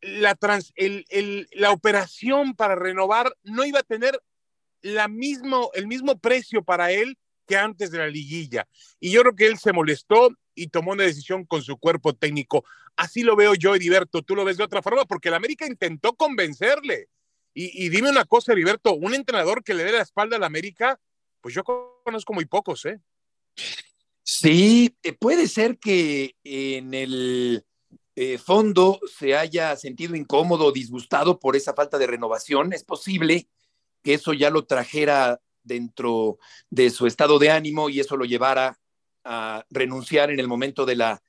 la, 0.00 0.34
trans, 0.34 0.72
el, 0.76 1.04
el, 1.08 1.48
la 1.52 1.70
operación 1.70 2.54
para 2.54 2.74
renovar 2.74 3.34
no 3.42 3.64
iba 3.64 3.80
a 3.80 3.84
tener 3.84 4.20
la 4.82 5.08
mismo, 5.08 5.70
el 5.74 5.86
mismo 5.86 6.18
precio 6.18 6.62
para 6.62 6.90
él 6.90 7.16
que 7.46 7.56
antes 7.56 7.90
de 7.90 7.98
la 7.98 8.08
liguilla. 8.08 8.66
Y 9.00 9.10
yo 9.10 9.22
creo 9.22 9.34
que 9.34 9.46
él 9.46 9.58
se 9.58 9.72
molestó 9.72 10.30
y 10.54 10.68
tomó 10.68 10.92
una 10.92 11.04
decisión 11.04 11.44
con 11.44 11.62
su 11.62 11.76
cuerpo 11.78 12.14
técnico. 12.14 12.64
Así 12.96 13.22
lo 13.22 13.36
veo 13.36 13.54
yo, 13.54 13.74
Heriberto. 13.74 14.22
Tú 14.22 14.36
lo 14.36 14.44
ves 14.44 14.56
de 14.56 14.64
otra 14.64 14.82
forma, 14.82 15.04
porque 15.04 15.28
el 15.28 15.34
América 15.34 15.66
intentó 15.66 16.14
convencerle. 16.14 17.08
Y, 17.56 17.88
dime 17.88 18.10
una 18.10 18.24
cosa, 18.24 18.52
Heriberto, 18.52 18.94
un 18.94 19.14
entrenador 19.14 19.62
que 19.62 19.74
le 19.74 19.84
dé 19.84 19.92
la 19.92 20.02
espalda 20.02 20.36
al 20.36 20.44
América, 20.44 20.98
pues 21.40 21.54
yo 21.54 21.62
conozco 21.62 22.32
muy 22.34 22.46
pocos, 22.46 22.84
¿eh? 22.84 23.00
Sí, 24.24 24.96
puede 25.20 25.46
ser 25.46 25.78
que 25.78 26.34
en 26.42 26.94
el 26.94 27.64
eh, 28.16 28.38
fondo 28.38 28.98
se 29.06 29.36
haya 29.36 29.76
sentido 29.76 30.16
incómodo, 30.16 30.72
disgustado 30.72 31.38
por 31.38 31.54
esa 31.54 31.74
falta 31.74 31.98
de 31.98 32.06
renovación. 32.06 32.72
Es 32.72 32.82
posible 32.82 33.48
que 34.02 34.14
eso 34.14 34.32
ya 34.32 34.50
lo 34.50 34.64
trajera 34.66 35.40
dentro 35.62 36.38
de 36.70 36.90
su 36.90 37.06
estado 37.06 37.38
de 37.38 37.50
ánimo 37.50 37.88
y 37.88 38.00
eso 38.00 38.16
lo 38.16 38.24
llevara 38.24 38.78
a 39.24 39.64
renunciar 39.70 40.30
en 40.30 40.38
el 40.38 40.48
momento 40.48 40.84
de 40.84 40.96
la 40.96 41.22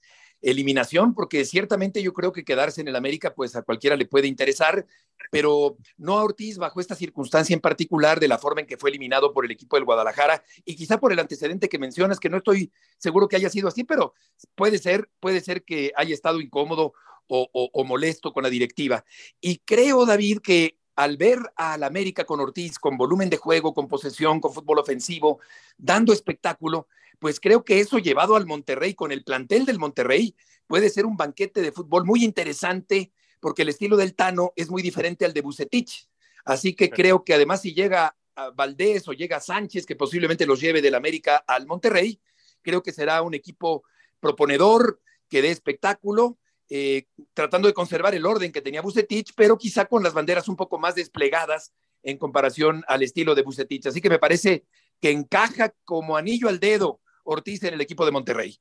eliminación, 0.46 1.16
porque 1.16 1.44
ciertamente 1.44 2.04
yo 2.04 2.14
creo 2.14 2.32
que 2.32 2.46
quedarse 2.46 2.80
en 2.80 2.88
el 2.88 2.96
América, 2.96 3.34
pues 3.34 3.56
a 3.56 3.64
cualquiera 3.64 3.96
le 3.96 4.06
puede 4.06 4.28
interesar, 4.28 4.86
pero 5.32 5.78
no 5.98 6.20
a 6.20 6.24
Ortiz 6.24 6.58
bajo 6.58 6.80
esta 6.80 6.94
circunstancia 6.94 7.54
en 7.54 7.60
particular 7.60 8.20
de 8.20 8.28
la 8.28 8.38
forma 8.38 8.62
en 8.62 8.68
que 8.68 8.78
fue 8.78 8.92
eliminado 8.92 9.34
por 9.34 9.44
el 9.44 9.52
equipo 9.52 9.76
del 9.76 9.86
Guadalajara 9.86 10.44
y 10.64 10.76
quizá 10.76 11.00
por 11.00 11.12
el 11.12 11.20
antecedente 11.20 11.68
que 11.68 11.80
mencionas, 11.80 12.20
que 12.20 12.30
no 12.30 12.38
estoy 12.38 12.72
seguro 13.00 13.28
que 13.28 13.38
haya 13.38 13.50
sido 13.50 13.68
así, 13.68 13.84
pero 13.84 14.14
puede 14.54 14.78
ser, 14.78 15.10
puede 15.20 15.42
ser 15.42 15.64
que 15.64 15.92
haya 15.96 16.14
estado 16.14 16.40
incómodo 16.40 16.94
o, 17.28 17.50
o, 17.52 17.84
molesto 17.84 18.32
con 18.32 18.44
la 18.44 18.50
directiva. 18.50 19.04
Y 19.42 19.58
creo, 19.66 20.06
David, 20.06 20.42
que 20.44 20.78
al 20.96 21.18
ver 21.18 21.40
al 21.56 21.84
América 21.84 22.24
con 22.24 22.40
Ortiz, 22.40 22.78
con 22.78 22.98
volumen 22.98 23.32
de 23.32 23.38
juego, 23.38 23.74
con 23.74 23.88
posesión, 23.88 24.40
con 24.40 24.54
fútbol 24.54 24.78
ofensivo, 24.78 25.40
dando 25.76 26.14
espectáculo, 26.14 26.88
pues 27.20 27.40
creo 27.40 27.64
que 27.64 27.80
eso 27.80 27.98
llevado 27.98 28.36
al 28.36 28.46
Monterrey, 28.46 28.94
con 28.94 29.12
el 29.12 29.24
plantel 29.24 29.66
del 29.66 29.80
Monterrey, 29.80 30.36
puede 30.68 30.90
ser 30.90 31.06
un 31.06 31.18
banquete 31.18 31.62
de 31.62 31.72
fútbol 31.72 32.06
muy 32.06 32.24
interesante, 32.24 33.12
porque 33.40 33.62
el 33.62 33.70
estilo 33.70 33.98
del 33.98 34.16
Tano 34.16 34.54
es 34.56 34.70
muy 34.70 34.82
diferente 34.82 35.26
al 35.26 35.34
de 35.34 35.42
Bucetich. 35.42 36.08
Así 36.44 36.76
que 36.76 36.90
creo 36.90 37.24
que 37.24 37.34
además 37.34 37.62
si 37.62 37.74
llega 37.74 38.16
a 38.36 38.50
Valdés 38.52 39.08
o 39.08 39.14
llega 39.14 39.40
Sánchez, 39.40 39.86
que 39.86 39.96
posiblemente 39.96 40.46
los 40.46 40.60
lleve 40.60 40.82
del 40.82 40.96
América 40.96 41.44
al 41.48 41.66
Monterrey, 41.66 42.20
creo 42.62 42.84
que 42.84 42.92
será 42.92 43.22
un 43.22 43.34
equipo 43.34 43.84
proponedor, 44.20 45.00
que 45.30 45.42
dé 45.42 45.52
espectáculo, 45.52 46.38
eh, 46.70 47.06
tratando 47.34 47.68
de 47.68 47.74
conservar 47.74 48.16
el 48.16 48.26
orden 48.26 48.52
que 48.52 48.62
tenía 48.62 48.82
Bucetich, 48.82 49.34
pero 49.36 49.58
quizá 49.58 49.86
con 49.86 50.04
las 50.04 50.14
banderas 50.14 50.48
un 50.48 50.56
poco 50.56 50.80
más 50.80 50.96
desplegadas 50.96 51.74
en 52.04 52.18
comparación 52.18 52.84
al 52.88 53.04
estilo 53.04 53.36
de 53.36 53.44
Bucetich. 53.44 53.86
Así 53.88 54.02
que 54.02 54.10
me 54.10 54.20
parece 54.20 54.66
que 55.00 55.12
encaja 55.12 55.74
como 55.84 56.18
anillo 56.18 56.50
al 56.50 56.60
dedo 56.60 57.02
Ortiz 57.26 57.64
en 57.64 57.74
el 57.74 57.82
equipo 57.82 58.06
de 58.06 58.12
Monterrey. 58.12 58.58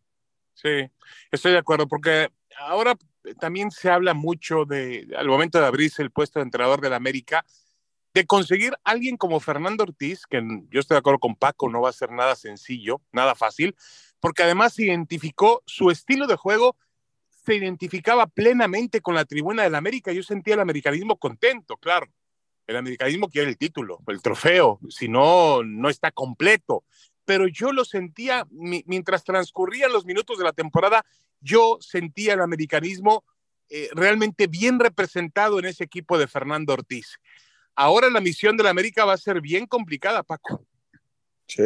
Sí, 0.55 0.91
estoy 1.31 1.53
de 1.53 1.59
acuerdo, 1.59 1.87
porque 1.89 2.31
ahora 2.59 2.97
también 3.41 3.71
se 3.71 3.91
habla 3.91 4.15
mucho 4.15 4.65
de, 4.65 5.09
al 5.17 5.27
momento 5.27 5.61
de 5.61 5.67
abrirse 5.67 6.03
el 6.03 6.11
puesto 6.11 6.39
de 6.39 6.45
entrenador 6.45 6.81
del 6.81 6.93
América, 6.93 7.45
de 8.13 8.27
conseguir 8.27 8.75
alguien 8.85 9.17
como 9.17 9.41
Fernando 9.41 9.83
Ortiz, 9.83 10.27
que 10.27 10.41
yo 10.71 10.81
estoy 10.81 10.95
de 10.95 11.01
acuerdo 11.01 11.19
con 11.19 11.35
Paco, 11.35 11.69
no 11.69 11.81
va 11.81 11.91
a 11.91 11.93
ser 11.93 12.13
nada 12.13 12.37
sencillo, 12.37 13.01
nada 13.13 13.35
fácil, 13.35 13.75
porque 14.21 14.45
además 14.45 14.79
identificó 14.79 15.63
su 15.67 15.91
estilo 15.91 16.29
de 16.29 16.37
juego, 16.37 16.77
se 17.29 17.57
identificaba 17.57 18.27
plenamente 18.27 19.01
con 19.01 19.17
la 19.17 19.25
tribuna 19.25 19.65
del 19.65 19.75
América. 19.75 20.13
Yo 20.13 20.23
sentía 20.23 20.55
el 20.55 20.61
americanismo 20.61 21.19
contento, 21.19 21.77
claro. 21.77 22.07
El 22.67 22.77
americanismo 22.77 23.29
quiere 23.29 23.51
el 23.51 23.59
título, 23.59 23.99
el 24.07 24.23
trofeo, 24.23 24.81
si 24.89 25.09
no, 25.09 25.63
no 25.63 25.91
está 25.91 26.11
completo 26.13 26.85
pero 27.25 27.49
yo 27.49 27.73
lo 27.73 27.85
sentía 27.85 28.47
mientras 28.51 29.25
transcurrían 29.25 29.93
los 29.93 30.05
minutos 30.05 30.39
de 30.39 30.45
la 30.45 30.53
temporada, 30.53 31.05
yo 31.41 31.79
sentía 31.81 32.35
el 32.35 32.41
americanismo 32.41 33.25
eh, 33.69 33.89
realmente 33.93 34.47
bien 34.47 34.79
representado 34.79 35.59
en 35.59 35.65
ese 35.65 35.85
equipo 35.85 36.19
de 36.19 36.27
Fernando 36.27 36.73
Ortiz. 36.73 37.17
Ahora 37.75 38.09
la 38.11 38.21
misión 38.21 38.57
de 38.57 38.65
la 38.65 38.71
América 38.71 39.05
va 39.05 39.15
a 39.15 39.19
ser 39.19 39.41
bien 39.41 39.67
complicada, 39.67 40.23
Paco. 40.23 40.67
Sí, 41.47 41.63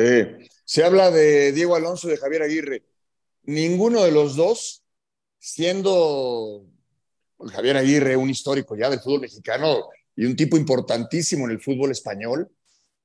se 0.65 0.85
habla 0.85 1.11
de 1.11 1.53
Diego 1.53 1.77
Alonso 1.77 2.09
y 2.09 2.13
de 2.13 2.17
Javier 2.17 2.43
Aguirre. 2.43 2.85
Ninguno 3.45 4.03
de 4.03 4.13
los 4.13 4.37
dos, 4.37 4.85
siendo 5.39 6.67
pues, 7.37 7.53
Javier 7.53 7.77
Aguirre 7.77 8.17
un 8.17 8.31
histórico 8.31 8.77
ya 8.77 8.91
del 8.91 9.01
fútbol 9.01 9.23
mexicano 9.23 9.89
y 10.17 10.25
un 10.25 10.35
tipo 10.35 10.57
importantísimo 10.57 11.45
en 11.45 11.53
el 11.53 11.61
fútbol 11.61 11.93
español, 11.93 12.51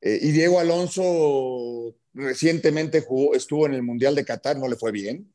eh, 0.02 0.20
y 0.22 0.32
Diego 0.32 0.60
Alonso 0.60 1.96
recientemente 2.14 3.02
jugó, 3.02 3.36
estuvo 3.36 3.66
en 3.66 3.74
el 3.74 3.84
Mundial 3.84 4.16
de 4.16 4.26
Qatar, 4.26 4.58
no 4.58 4.68
le 4.68 4.76
fue 4.76 4.92
bien, 4.92 5.34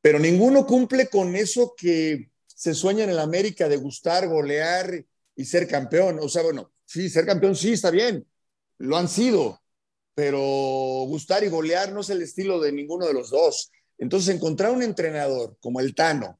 pero 0.00 0.18
ninguno 0.18 0.66
cumple 0.66 1.08
con 1.08 1.34
eso 1.36 1.74
que 1.76 2.30
se 2.46 2.74
sueña 2.74 3.04
en 3.04 3.10
el 3.10 3.18
América 3.18 3.68
de 3.68 3.76
gustar, 3.76 4.28
golear 4.28 5.04
y 5.36 5.44
ser 5.44 5.66
campeón. 5.68 6.18
O 6.20 6.28
sea, 6.28 6.42
bueno, 6.42 6.72
sí, 6.84 7.08
ser 7.08 7.26
campeón 7.26 7.56
sí 7.56 7.72
está 7.72 7.90
bien, 7.90 8.26
lo 8.78 8.96
han 8.96 9.08
sido, 9.08 9.60
pero 10.14 10.40
gustar 11.06 11.44
y 11.44 11.48
golear 11.48 11.92
no 11.92 12.00
es 12.00 12.10
el 12.10 12.22
estilo 12.22 12.60
de 12.60 12.72
ninguno 12.72 13.06
de 13.06 13.14
los 13.14 13.30
dos. 13.30 13.70
Entonces, 13.98 14.34
encontrar 14.34 14.72
un 14.72 14.82
entrenador 14.82 15.56
como 15.60 15.80
el 15.80 15.94
Tano, 15.94 16.38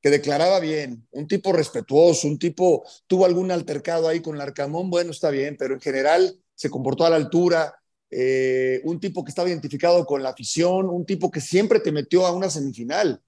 que 0.00 0.10
declaraba 0.10 0.60
bien, 0.60 1.06
un 1.10 1.26
tipo 1.26 1.52
respetuoso, 1.52 2.26
un 2.26 2.38
tipo 2.38 2.86
tuvo 3.06 3.26
algún 3.26 3.50
altercado 3.50 4.08
ahí 4.08 4.20
con 4.20 4.38
Larcamón, 4.38 4.88
bueno, 4.88 5.10
está 5.10 5.30
bien, 5.30 5.56
pero 5.58 5.74
en 5.74 5.80
general 5.80 6.40
se 6.54 6.70
comportó 6.70 7.04
a 7.04 7.10
la 7.10 7.16
altura, 7.16 7.79
eh, 8.10 8.80
un 8.84 8.98
tipo 8.98 9.24
que 9.24 9.30
estaba 9.30 9.48
identificado 9.48 10.04
con 10.04 10.22
la 10.22 10.30
afición, 10.30 10.88
un 10.88 11.06
tipo 11.06 11.30
que 11.30 11.40
siempre 11.40 11.80
te 11.80 11.92
metió 11.92 12.26
a 12.26 12.32
una 12.32 12.50
semifinal. 12.50 13.22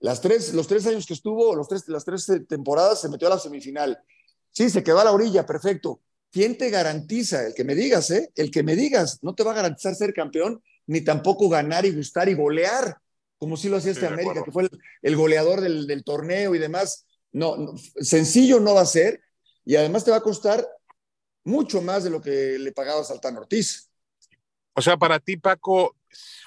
Las 0.00 0.20
tres, 0.20 0.52
los 0.54 0.66
tres 0.66 0.86
años 0.86 1.06
que 1.06 1.14
estuvo, 1.14 1.54
los 1.54 1.68
tres, 1.68 1.86
las 1.86 2.04
tres 2.04 2.26
temporadas, 2.48 3.00
se 3.00 3.08
metió 3.08 3.28
a 3.28 3.30
la 3.30 3.38
semifinal. 3.38 4.02
Sí, 4.50 4.68
se 4.68 4.82
quedó 4.82 4.98
a 4.98 5.04
la 5.04 5.12
orilla, 5.12 5.46
perfecto. 5.46 6.00
¿Quién 6.32 6.58
te 6.58 6.70
garantiza? 6.70 7.46
El 7.46 7.54
que 7.54 7.62
me 7.62 7.74
digas, 7.74 8.10
¿eh? 8.10 8.32
El 8.34 8.50
que 8.50 8.62
me 8.62 8.74
digas, 8.74 9.20
no 9.22 9.34
te 9.34 9.44
va 9.44 9.52
a 9.52 9.56
garantizar 9.56 9.94
ser 9.94 10.12
campeón, 10.12 10.62
ni 10.86 11.02
tampoco 11.02 11.48
ganar 11.48 11.86
y 11.86 11.94
gustar 11.94 12.28
y 12.28 12.34
golear, 12.34 12.98
como 13.38 13.56
si 13.56 13.68
lo 13.68 13.76
hacía 13.76 13.92
este 13.92 14.06
América, 14.06 14.42
que 14.44 14.50
fue 14.50 14.64
el, 14.64 14.70
el 15.02 15.16
goleador 15.16 15.60
del, 15.60 15.86
del, 15.86 16.02
torneo 16.04 16.54
y 16.54 16.58
demás. 16.58 17.06
No, 17.30 17.56
no, 17.56 17.74
sencillo 18.00 18.60
no 18.60 18.74
va 18.74 18.80
a 18.80 18.86
ser, 18.86 19.20
y 19.64 19.76
además 19.76 20.04
te 20.04 20.10
va 20.10 20.18
a 20.18 20.22
costar 20.22 20.66
mucho 21.44 21.82
más 21.82 22.04
de 22.04 22.10
lo 22.10 22.20
que 22.20 22.58
le 22.58 22.72
pagabas 22.72 23.10
al 23.10 23.20
Tan 23.20 23.36
Ortiz. 23.36 23.91
O 24.74 24.82
sea, 24.82 24.96
para 24.96 25.18
ti, 25.18 25.36
Paco, 25.36 25.96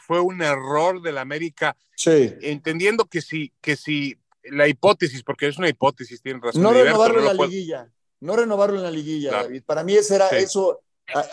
fue 0.06 0.20
un 0.20 0.42
error 0.42 1.02
del 1.02 1.18
América. 1.18 1.76
Sí. 1.96 2.34
Entendiendo 2.42 3.06
que 3.06 3.22
si, 3.22 3.54
que 3.62 3.76
si 3.76 4.18
la 4.44 4.68
hipótesis, 4.68 5.24
porque 5.24 5.48
es 5.48 5.58
una 5.58 5.70
hipótesis, 5.70 6.22
tienen 6.22 6.42
razón. 6.42 6.62
No 6.62 6.74
renovarlo 6.74 7.16
no 7.16 7.22
en 7.22 7.28
la 7.28 7.36
puedo... 7.36 7.50
liguilla. 7.50 7.92
No 8.22 8.36
renovarlo 8.36 8.78
en 8.78 8.84
la 8.84 8.92
liguilla, 8.92 9.30
claro. 9.30 9.46
David. 9.46 9.64
Para 9.66 9.84
mí 9.84 9.96
ese 9.96 10.16
era 10.16 10.30
sí. 10.30 10.38
eso. 10.38 10.82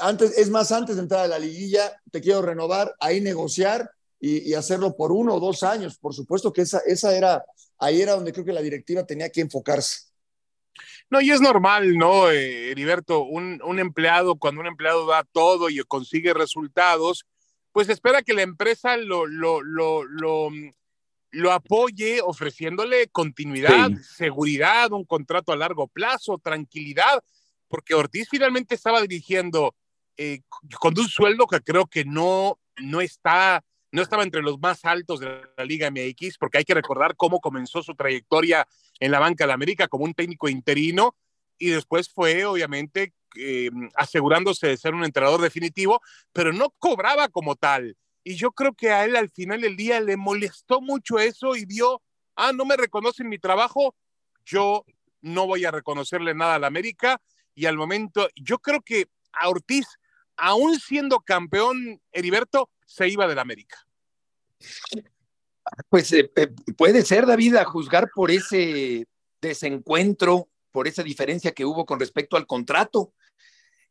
Antes, 0.00 0.36
es 0.36 0.50
más, 0.50 0.70
antes 0.72 0.96
de 0.96 1.02
entrar 1.02 1.24
a 1.24 1.28
la 1.28 1.38
liguilla, 1.38 1.98
te 2.10 2.20
quiero 2.20 2.42
renovar, 2.42 2.94
ahí 3.00 3.20
negociar 3.22 3.90
y, 4.20 4.50
y, 4.50 4.54
hacerlo 4.54 4.94
por 4.94 5.12
uno 5.12 5.34
o 5.34 5.40
dos 5.40 5.62
años. 5.62 5.96
Por 5.98 6.14
supuesto 6.14 6.52
que 6.52 6.62
esa, 6.62 6.80
esa 6.86 7.16
era, 7.16 7.42
ahí 7.78 8.02
era 8.02 8.12
donde 8.12 8.32
creo 8.32 8.44
que 8.44 8.52
la 8.52 8.60
directiva 8.60 9.06
tenía 9.06 9.30
que 9.30 9.40
enfocarse. 9.40 10.11
No, 11.12 11.20
y 11.20 11.30
es 11.30 11.42
normal, 11.42 11.98
¿no, 11.98 12.30
eh, 12.30 12.70
Heriberto? 12.70 13.24
Un, 13.24 13.60
un, 13.66 13.78
empleado, 13.78 14.36
cuando 14.36 14.62
un 14.62 14.66
empleado 14.66 15.06
da 15.06 15.24
todo 15.24 15.68
y 15.68 15.78
consigue 15.80 16.32
resultados, 16.32 17.26
pues 17.70 17.90
espera 17.90 18.22
que 18.22 18.32
la 18.32 18.40
empresa 18.40 18.96
lo, 18.96 19.26
lo, 19.26 19.60
lo, 19.60 20.04
lo, 20.04 20.48
lo 21.30 21.52
apoye 21.52 22.22
ofreciéndole 22.22 23.08
continuidad, 23.08 23.90
sí. 23.90 23.96
seguridad, 24.02 24.90
un 24.92 25.04
contrato 25.04 25.52
a 25.52 25.56
largo 25.56 25.86
plazo, 25.86 26.40
tranquilidad, 26.42 27.22
porque 27.68 27.92
Ortiz 27.92 28.28
finalmente 28.30 28.74
estaba 28.74 29.02
dirigiendo 29.02 29.74
eh, 30.16 30.40
con 30.80 30.98
un 30.98 31.08
sueldo 31.08 31.46
que 31.46 31.60
creo 31.60 31.84
que 31.84 32.06
no, 32.06 32.58
no 32.78 33.02
está 33.02 33.62
no 33.92 34.02
estaba 34.02 34.22
entre 34.22 34.42
los 34.42 34.58
más 34.58 34.84
altos 34.84 35.20
de 35.20 35.42
la 35.56 35.64
Liga 35.64 35.90
MX, 35.90 36.38
porque 36.38 36.58
hay 36.58 36.64
que 36.64 36.74
recordar 36.74 37.14
cómo 37.14 37.40
comenzó 37.40 37.82
su 37.82 37.94
trayectoria 37.94 38.66
en 38.98 39.12
la 39.12 39.20
banca 39.20 39.46
de 39.46 39.52
América 39.52 39.86
como 39.86 40.04
un 40.04 40.14
técnico 40.14 40.48
interino 40.48 41.14
y 41.58 41.68
después 41.68 42.08
fue, 42.08 42.44
obviamente, 42.46 43.12
eh, 43.36 43.70
asegurándose 43.94 44.66
de 44.66 44.76
ser 44.76 44.94
un 44.94 45.04
entrenador 45.04 45.40
definitivo, 45.40 46.00
pero 46.32 46.52
no 46.52 46.70
cobraba 46.78 47.28
como 47.28 47.54
tal. 47.54 47.96
Y 48.24 48.34
yo 48.34 48.52
creo 48.52 48.72
que 48.72 48.90
a 48.90 49.04
él 49.04 49.14
al 49.14 49.30
final 49.30 49.60
del 49.60 49.76
día 49.76 50.00
le 50.00 50.16
molestó 50.16 50.80
mucho 50.80 51.18
eso 51.18 51.54
y 51.54 51.66
vio, 51.66 52.02
ah, 52.34 52.52
no 52.52 52.64
me 52.64 52.76
reconocen 52.76 53.28
mi 53.28 53.38
trabajo, 53.38 53.94
yo 54.44 54.84
no 55.20 55.46
voy 55.46 55.64
a 55.64 55.70
reconocerle 55.70 56.34
nada 56.34 56.56
a 56.56 56.58
la 56.58 56.66
América. 56.66 57.20
Y 57.54 57.66
al 57.66 57.76
momento, 57.76 58.28
yo 58.36 58.58
creo 58.58 58.80
que 58.80 59.06
a 59.32 59.48
Ortiz, 59.48 59.86
aún 60.36 60.80
siendo 60.80 61.20
campeón, 61.20 62.00
Heriberto, 62.10 62.70
se 62.92 63.08
iba 63.08 63.26
del 63.26 63.38
América. 63.38 63.78
Pues 65.88 66.12
eh, 66.12 66.30
eh, 66.36 66.48
puede 66.76 67.02
ser, 67.02 67.24
David, 67.24 67.56
a 67.56 67.64
juzgar 67.64 68.10
por 68.14 68.30
ese 68.30 69.06
desencuentro, 69.40 70.50
por 70.70 70.86
esa 70.86 71.02
diferencia 71.02 71.52
que 71.52 71.64
hubo 71.64 71.86
con 71.86 71.98
respecto 71.98 72.36
al 72.36 72.46
contrato. 72.46 73.14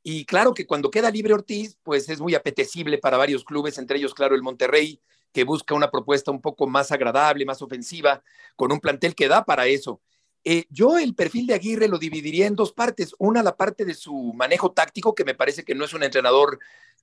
Y 0.03 0.25
claro 0.25 0.53
que 0.53 0.67
cuando 0.67 0.91
queda 0.91 1.09
libre 1.09 1.33
Ortiz, 1.33 1.77
pues 1.81 2.09
es 2.09 2.21
muy 2.21 2.35
apetecible 2.35 2.99
para 2.99 3.17
varios 3.17 3.43
clubes, 3.43 3.79
entre 3.79 3.97
ellos, 3.97 4.13
claro, 4.13 4.35
el 4.35 4.43
Monterrey, 4.43 5.01
que 5.31 5.45
busca 5.45 5.73
una 5.73 5.89
propuesta 5.89 6.29
un 6.29 6.41
poco 6.41 6.67
más 6.67 6.91
agradable, 6.91 7.45
más 7.45 7.61
ofensiva, 7.61 8.23
con 8.55 8.71
un 8.71 8.79
plantel 8.79 9.15
que 9.15 9.27
da 9.27 9.43
para 9.43 9.65
eso. 9.65 10.01
Eh, 10.43 10.65
yo 10.69 10.97
el 10.97 11.13
perfil 11.13 11.47
de 11.47 11.53
Aguirre 11.53 11.87
lo 11.87 11.99
dividiría 11.99 12.47
en 12.47 12.55
dos 12.55 12.73
partes. 12.73 13.13
Una, 13.19 13.43
la 13.43 13.55
parte 13.55 13.85
de 13.85 13.93
su 13.93 14.33
manejo 14.33 14.71
táctico, 14.71 15.13
que 15.13 15.25
me 15.25 15.35
parece 15.35 15.63
que 15.63 15.75
no 15.75 15.85
es 15.85 15.93
un 15.93 16.03
entrenador 16.03 16.59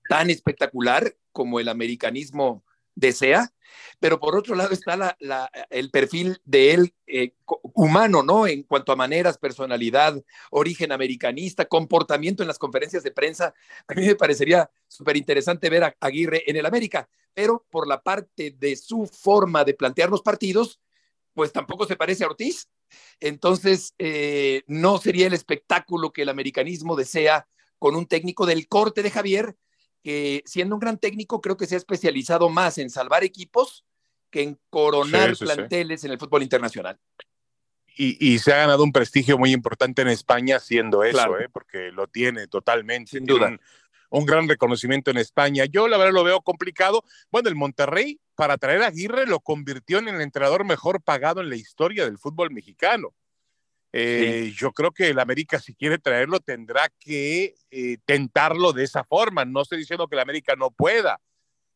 tan 0.08 0.30
espectacular 0.30 1.16
como 1.32 1.60
el 1.60 1.68
americanismo 1.68 2.64
desea, 2.98 3.52
pero 4.00 4.18
por 4.18 4.34
otro 4.34 4.56
lado 4.56 4.70
está 4.72 5.16
el 5.70 5.90
perfil 5.90 6.40
de 6.44 6.74
él 6.74 6.94
eh, 7.06 7.34
humano, 7.74 8.22
¿no? 8.22 8.46
En 8.46 8.64
cuanto 8.64 8.90
a 8.90 8.96
maneras, 8.96 9.38
personalidad, 9.38 10.20
origen 10.50 10.90
americanista, 10.90 11.66
comportamiento 11.66 12.42
en 12.42 12.48
las 12.48 12.58
conferencias 12.58 13.04
de 13.04 13.12
prensa. 13.12 13.54
A 13.86 13.94
mí 13.94 14.04
me 14.04 14.16
parecería 14.16 14.68
súper 14.88 15.16
interesante 15.16 15.70
ver 15.70 15.84
a 15.84 15.96
Aguirre 16.00 16.42
en 16.50 16.56
el 16.56 16.66
América, 16.66 17.08
pero 17.34 17.64
por 17.70 17.86
la 17.86 18.02
parte 18.02 18.56
de 18.58 18.74
su 18.74 19.06
forma 19.06 19.64
de 19.64 19.74
plantear 19.74 20.10
los 20.10 20.22
partidos, 20.22 20.80
pues 21.34 21.52
tampoco 21.52 21.86
se 21.86 21.94
parece 21.94 22.24
a 22.24 22.28
Ortiz. 22.28 22.68
Entonces, 23.20 23.94
eh, 23.98 24.62
no 24.66 24.98
sería 24.98 25.26
el 25.26 25.34
espectáculo 25.34 26.12
que 26.12 26.22
el 26.22 26.28
americanismo 26.28 26.96
desea 26.96 27.46
con 27.78 27.96
un 27.96 28.06
técnico 28.06 28.46
del 28.46 28.68
corte 28.68 29.02
de 29.02 29.10
Javier, 29.10 29.56
que 30.02 30.42
siendo 30.46 30.74
un 30.74 30.80
gran 30.80 30.98
técnico, 30.98 31.40
creo 31.40 31.56
que 31.56 31.66
se 31.66 31.74
ha 31.74 31.78
especializado 31.78 32.48
más 32.48 32.78
en 32.78 32.90
salvar 32.90 33.24
equipos 33.24 33.84
que 34.30 34.42
en 34.42 34.58
coronar 34.70 35.36
planteles 35.36 36.04
en 36.04 36.12
el 36.12 36.18
fútbol 36.18 36.42
internacional. 36.42 36.98
Y, 38.00 38.38
se 38.38 38.52
ha 38.52 38.58
ganado 38.58 38.84
un 38.84 38.92
prestigio 38.92 39.36
muy 39.38 39.52
importante 39.52 40.02
en 40.02 40.08
España 40.08 40.60
siendo 40.60 41.02
eso, 41.02 41.36
¿eh? 41.40 41.48
porque 41.52 41.90
lo 41.90 42.06
tiene 42.06 42.46
totalmente. 42.46 43.10
Sin 43.10 43.26
duda. 43.26 43.58
Un, 44.10 44.24
gran 44.24 44.48
reconocimiento 44.48 45.10
en 45.10 45.16
España. 45.16 45.64
Yo 45.64 45.88
la 45.88 45.98
verdad 45.98 46.12
lo 46.12 46.22
veo 46.22 46.40
complicado. 46.40 47.02
Bueno, 47.32 47.48
el 47.48 47.56
Monterrey, 47.56 48.20
para 48.38 48.56
traer 48.56 48.82
a 48.84 48.86
Aguirre, 48.86 49.26
lo 49.26 49.40
convirtió 49.40 49.98
en 49.98 50.06
el 50.06 50.20
entrenador 50.20 50.64
mejor 50.64 51.02
pagado 51.02 51.40
en 51.40 51.48
la 51.48 51.56
historia 51.56 52.04
del 52.04 52.18
fútbol 52.18 52.52
mexicano. 52.52 53.12
Eh, 53.92 54.52
yo 54.56 54.70
creo 54.70 54.92
que 54.92 55.08
el 55.08 55.18
América, 55.18 55.58
si 55.58 55.74
quiere 55.74 55.98
traerlo, 55.98 56.38
tendrá 56.38 56.88
que 57.00 57.56
eh, 57.72 57.98
tentarlo 58.04 58.72
de 58.72 58.84
esa 58.84 59.02
forma. 59.02 59.44
No 59.44 59.62
estoy 59.62 59.78
diciendo 59.78 60.06
que 60.06 60.14
el 60.14 60.20
América 60.20 60.54
no 60.54 60.70
pueda, 60.70 61.20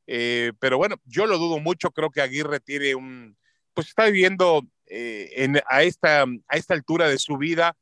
eh, 0.07 0.53
pero 0.61 0.79
bueno, 0.79 0.95
yo 1.05 1.27
lo 1.27 1.37
dudo 1.37 1.59
mucho. 1.59 1.91
Creo 1.91 2.11
que 2.11 2.21
Aguirre 2.21 2.61
tiene 2.61 2.95
un, 2.95 3.37
pues 3.75 3.89
está 3.89 4.05
viviendo 4.05 4.63
en, 4.87 5.61
a, 5.67 5.83
esta, 5.83 6.23
a 6.23 6.57
esta 6.57 6.75
altura 6.75 7.09
de 7.09 7.19
su 7.19 7.39
vida 7.39 7.77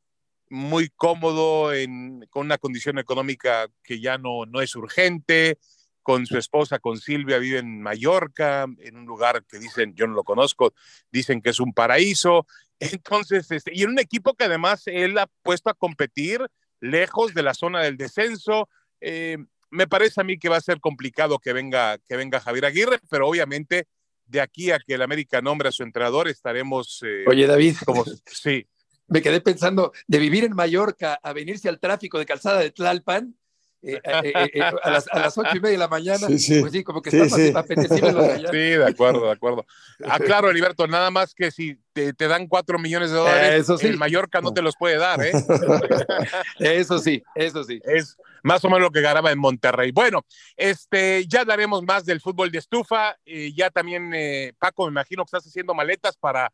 muy 0.49 0.89
cómodo, 0.89 1.71
en, 1.71 2.25
con 2.31 2.47
una 2.47 2.57
condición 2.57 2.97
económica 2.97 3.67
que 3.83 3.99
ya 3.99 4.17
no, 4.17 4.47
no 4.47 4.59
es 4.59 4.75
urgente. 4.75 5.59
Con 6.03 6.25
su 6.25 6.37
esposa, 6.37 6.79
con 6.79 6.97
Silvia, 6.97 7.37
vive 7.37 7.59
en 7.59 7.81
Mallorca, 7.81 8.65
en 8.79 8.97
un 8.97 9.05
lugar 9.05 9.45
que 9.45 9.59
dicen, 9.59 9.93
yo 9.95 10.07
no 10.07 10.13
lo 10.13 10.23
conozco, 10.23 10.73
dicen 11.11 11.41
que 11.41 11.51
es 11.51 11.59
un 11.59 11.73
paraíso 11.73 12.47
entonces, 12.81 13.49
este, 13.51 13.71
y 13.73 13.83
en 13.83 13.91
un 13.91 13.99
equipo 13.99 14.33
que 14.33 14.45
además 14.45 14.83
él 14.87 15.17
ha 15.19 15.27
puesto 15.43 15.69
a 15.69 15.75
competir 15.75 16.45
lejos 16.79 17.33
de 17.35 17.43
la 17.43 17.53
zona 17.53 17.81
del 17.81 17.95
descenso. 17.95 18.67
Eh, 18.99 19.37
me 19.69 19.87
parece 19.87 20.19
a 20.19 20.23
mí 20.23 20.39
que 20.39 20.49
va 20.49 20.57
a 20.57 20.61
ser 20.61 20.79
complicado 20.79 21.37
que 21.37 21.53
venga, 21.53 21.99
que 22.09 22.17
venga 22.17 22.39
Javier 22.39 22.65
Aguirre, 22.65 22.99
pero 23.09 23.27
obviamente 23.27 23.87
de 24.25 24.41
aquí 24.41 24.71
a 24.71 24.79
que 24.79 24.95
el 24.95 25.03
América 25.03 25.41
nombre 25.41 25.69
a 25.69 25.71
su 25.71 25.83
entrenador 25.83 26.27
estaremos. 26.27 27.03
Eh, 27.05 27.23
Oye, 27.27 27.45
David. 27.45 27.75
Como, 27.85 28.03
sí. 28.25 28.67
Me 29.07 29.21
quedé 29.21 29.41
pensando 29.41 29.91
de 30.07 30.19
vivir 30.19 30.43
en 30.43 30.55
Mallorca 30.55 31.19
a 31.21 31.33
venirse 31.33 31.69
al 31.69 31.79
tráfico 31.79 32.17
de 32.17 32.25
calzada 32.25 32.61
de 32.61 32.71
Tlalpan 32.71 33.35
eh, 33.83 33.99
eh, 34.03 34.51
eh, 34.53 34.61
a, 34.61 34.91
las, 34.91 35.07
a, 35.07 35.19
las, 35.19 35.37
ocho 35.39 35.55
y 35.55 35.59
media 35.59 35.71
de 35.71 35.77
la 35.79 35.87
mañana, 35.87 36.27
pues 36.27 36.43
sí, 36.45 36.83
como 36.83 37.01
que 37.01 37.09
está 37.09 37.35
sí, 37.35 37.51
apetecible 37.55 38.37
Sí, 38.51 38.57
de 38.77 38.85
acuerdo, 38.85 39.25
de 39.25 39.31
acuerdo. 39.31 39.65
Ah, 40.05 40.19
claro, 40.19 40.51
Heriberto, 40.51 40.85
nada 40.85 41.09
más 41.09 41.33
que 41.33 41.49
si 41.49 41.79
te, 41.91 42.13
te 42.13 42.27
dan 42.27 42.47
cuatro 42.47 42.77
millones 42.77 43.09
de 43.09 43.17
dólares, 43.17 43.61
eso 43.61 43.79
el 43.79 43.97
Mallorca 43.97 44.39
no 44.39 44.53
te 44.53 44.61
los 44.61 44.75
puede 44.75 44.97
dar, 44.97 45.19
¿eh? 45.23 45.31
eso 46.59 46.99
sí, 46.99 47.23
eso 47.33 47.63
sí. 47.63 47.79
Es 47.83 48.17
más 48.43 48.63
o 48.63 48.67
menos 48.67 48.81
lo 48.81 48.91
que 48.91 49.01
ganaba 49.01 49.31
en 49.31 49.39
Monterrey. 49.39 49.91
Bueno, 49.91 50.25
este, 50.55 51.25
ya 51.27 51.43
daremos 51.43 51.81
más 51.81 52.05
del 52.05 52.21
fútbol 52.21 52.51
de 52.51 52.59
estufa. 52.59 53.17
ya 53.25 53.71
también, 53.71 54.13
Paco, 54.59 54.85
me 54.85 54.91
imagino 54.91 55.23
que 55.23 55.29
estás 55.35 55.47
haciendo 55.47 55.73
maletas 55.73 56.17
para 56.17 56.53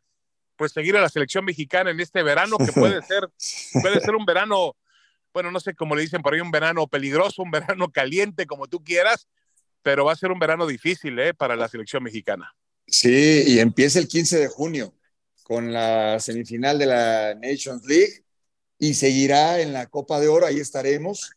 pues 0.56 0.72
seguir 0.72 0.96
a 0.96 1.00
la 1.02 1.08
selección 1.08 1.44
mexicana 1.44 1.90
en 1.90 2.00
este 2.00 2.22
verano, 2.22 2.56
que 2.58 2.72
puede 2.72 3.00
ser, 3.02 3.28
puede 3.80 4.00
ser 4.00 4.16
un 4.16 4.24
verano 4.24 4.74
bueno, 5.38 5.52
no 5.52 5.60
sé 5.60 5.72
cómo 5.76 5.94
le 5.94 6.02
dicen 6.02 6.20
por 6.20 6.34
ahí, 6.34 6.40
un 6.40 6.50
verano 6.50 6.88
peligroso, 6.88 7.44
un 7.44 7.52
verano 7.52 7.88
caliente, 7.92 8.44
como 8.44 8.66
tú 8.66 8.82
quieras, 8.82 9.28
pero 9.82 10.04
va 10.04 10.12
a 10.12 10.16
ser 10.16 10.32
un 10.32 10.40
verano 10.40 10.66
difícil 10.66 11.16
¿eh? 11.20 11.32
para 11.32 11.54
la 11.54 11.68
selección 11.68 12.02
mexicana. 12.02 12.52
Sí, 12.88 13.44
y 13.46 13.60
empieza 13.60 14.00
el 14.00 14.08
15 14.08 14.36
de 14.36 14.48
junio 14.48 14.92
con 15.44 15.72
la 15.72 16.18
semifinal 16.18 16.76
de 16.76 16.86
la 16.86 17.36
Nations 17.40 17.86
League 17.86 18.24
y 18.80 18.94
seguirá 18.94 19.60
en 19.60 19.72
la 19.72 19.86
Copa 19.86 20.18
de 20.18 20.26
Oro, 20.26 20.44
ahí 20.44 20.58
estaremos 20.58 21.30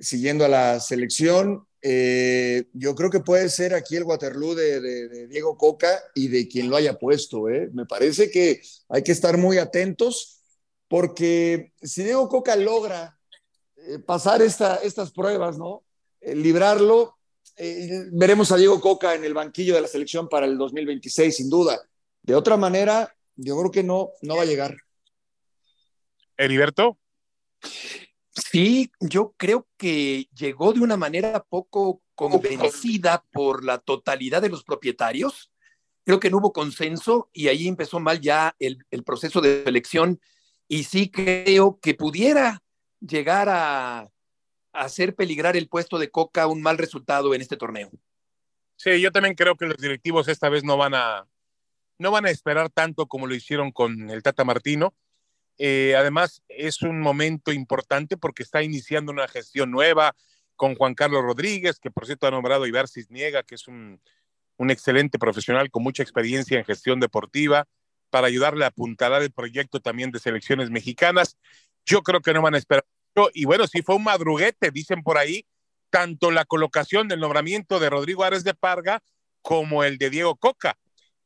siguiendo 0.00 0.46
a 0.46 0.48
la 0.48 0.80
selección. 0.80 1.66
Eh, 1.82 2.64
yo 2.72 2.94
creo 2.94 3.10
que 3.10 3.20
puede 3.20 3.50
ser 3.50 3.74
aquí 3.74 3.96
el 3.96 4.04
Waterloo 4.04 4.54
de, 4.54 5.26
Diego 5.28 5.58
Coca 5.58 6.02
y 6.14 6.28
de 6.28 6.48
quien 6.48 6.70
lo 6.70 6.76
haya 6.76 6.98
puesto. 6.98 7.50
¿eh? 7.50 7.68
Me 7.74 7.84
parece 7.84 8.30
que 8.30 8.62
hay 8.88 9.02
que 9.02 9.12
estar 9.12 9.36
muy 9.36 9.58
atentos 9.58 10.40
porque 10.88 11.74
si 11.82 12.02
Diego 12.02 12.30
Coca 12.30 12.56
logra 12.56 13.18
eh, 13.86 13.98
pasar 13.98 14.42
estas 14.42 15.12
pruebas, 15.12 15.58
¿no? 15.58 15.84
Eh, 16.20 16.36
librarlo. 16.36 17.18
Eh, 17.56 18.06
veremos 18.12 18.52
a 18.52 18.56
Diego 18.56 18.80
Coca 18.80 19.14
en 19.14 19.24
el 19.24 19.34
banquillo 19.34 19.74
de 19.74 19.80
la 19.80 19.88
selección 19.88 20.28
para 20.28 20.46
el 20.46 20.56
2026, 20.56 21.36
sin 21.36 21.50
duda. 21.50 21.80
De 22.22 22.34
otra 22.34 22.56
manera, 22.56 23.14
yo 23.34 23.58
creo 23.58 23.70
que 23.70 23.82
no, 23.82 24.10
no 24.22 24.36
va 24.36 24.42
a 24.42 24.46
llegar. 24.46 24.76
Heriberto. 26.36 26.98
Sí, 28.34 28.90
yo 29.00 29.34
creo 29.36 29.66
que 29.76 30.28
llegó 30.34 30.72
de 30.72 30.80
una 30.80 30.96
manera 30.96 31.42
poco 31.42 32.02
convencida 32.14 33.24
por 33.32 33.64
la 33.64 33.78
totalidad 33.78 34.40
de 34.40 34.48
los 34.48 34.64
propietarios. 34.64 35.50
Creo 36.04 36.20
que 36.20 36.30
no 36.30 36.38
hubo 36.38 36.52
consenso 36.52 37.28
y 37.32 37.48
ahí 37.48 37.68
empezó 37.68 38.00
mal 38.00 38.20
ya 38.20 38.54
el, 38.58 38.78
el 38.90 39.02
proceso 39.02 39.40
de 39.40 39.64
selección. 39.64 40.20
Y 40.68 40.84
sí 40.84 41.10
creo 41.10 41.78
que 41.80 41.94
pudiera 41.94 42.61
llegar 43.06 43.48
a, 43.48 44.08
hacer 44.72 45.14
peligrar 45.14 45.56
el 45.56 45.68
puesto 45.68 45.98
de 45.98 46.10
Coca 46.10 46.46
un 46.46 46.62
mal 46.62 46.78
resultado 46.78 47.34
en 47.34 47.42
este 47.42 47.56
torneo. 47.56 47.90
Sí, 48.76 49.00
yo 49.00 49.12
también 49.12 49.34
creo 49.34 49.56
que 49.56 49.66
los 49.66 49.76
directivos 49.76 50.28
esta 50.28 50.48
vez 50.48 50.64
no 50.64 50.76
van 50.76 50.94
a, 50.94 51.26
no 51.98 52.10
van 52.10 52.26
a 52.26 52.30
esperar 52.30 52.70
tanto 52.70 53.06
como 53.06 53.26
lo 53.26 53.34
hicieron 53.34 53.70
con 53.70 54.10
el 54.10 54.22
Tata 54.22 54.44
Martino. 54.44 54.94
Eh, 55.58 55.94
además, 55.96 56.42
es 56.48 56.82
un 56.82 57.00
momento 57.00 57.52
importante 57.52 58.16
porque 58.16 58.42
está 58.42 58.62
iniciando 58.62 59.12
una 59.12 59.28
gestión 59.28 59.70
nueva 59.70 60.16
con 60.56 60.74
Juan 60.74 60.94
Carlos 60.94 61.22
Rodríguez, 61.22 61.78
que 61.78 61.90
por 61.90 62.06
cierto 62.06 62.26
ha 62.26 62.30
nombrado 62.30 62.66
Ibar 62.66 62.88
Cisniega, 62.88 63.42
que 63.42 63.56
es 63.56 63.68
un, 63.68 64.00
un 64.56 64.70
excelente 64.70 65.18
profesional 65.18 65.70
con 65.70 65.82
mucha 65.82 66.02
experiencia 66.02 66.58
en 66.58 66.64
gestión 66.64 66.98
deportiva, 66.98 67.68
para 68.10 68.26
ayudarle 68.26 68.64
a 68.64 68.68
apuntalar 68.68 69.22
el 69.22 69.32
proyecto 69.32 69.80
también 69.80 70.10
de 70.10 70.18
selecciones 70.18 70.70
mexicanas. 70.70 71.36
Yo 71.84 72.02
creo 72.02 72.20
que 72.20 72.32
no 72.32 72.42
van 72.42 72.54
a 72.54 72.58
esperar. 72.58 72.84
Y 73.34 73.44
bueno, 73.44 73.66
sí 73.66 73.82
fue 73.82 73.96
un 73.96 74.04
madruguete, 74.04 74.70
dicen 74.70 75.02
por 75.02 75.18
ahí, 75.18 75.46
tanto 75.90 76.30
la 76.30 76.44
colocación 76.44 77.08
del 77.08 77.20
nombramiento 77.20 77.78
de 77.78 77.90
Rodrigo 77.90 78.24
Ares 78.24 78.44
de 78.44 78.54
Parga 78.54 79.02
como 79.42 79.84
el 79.84 79.98
de 79.98 80.10
Diego 80.10 80.36
Coca. 80.36 80.78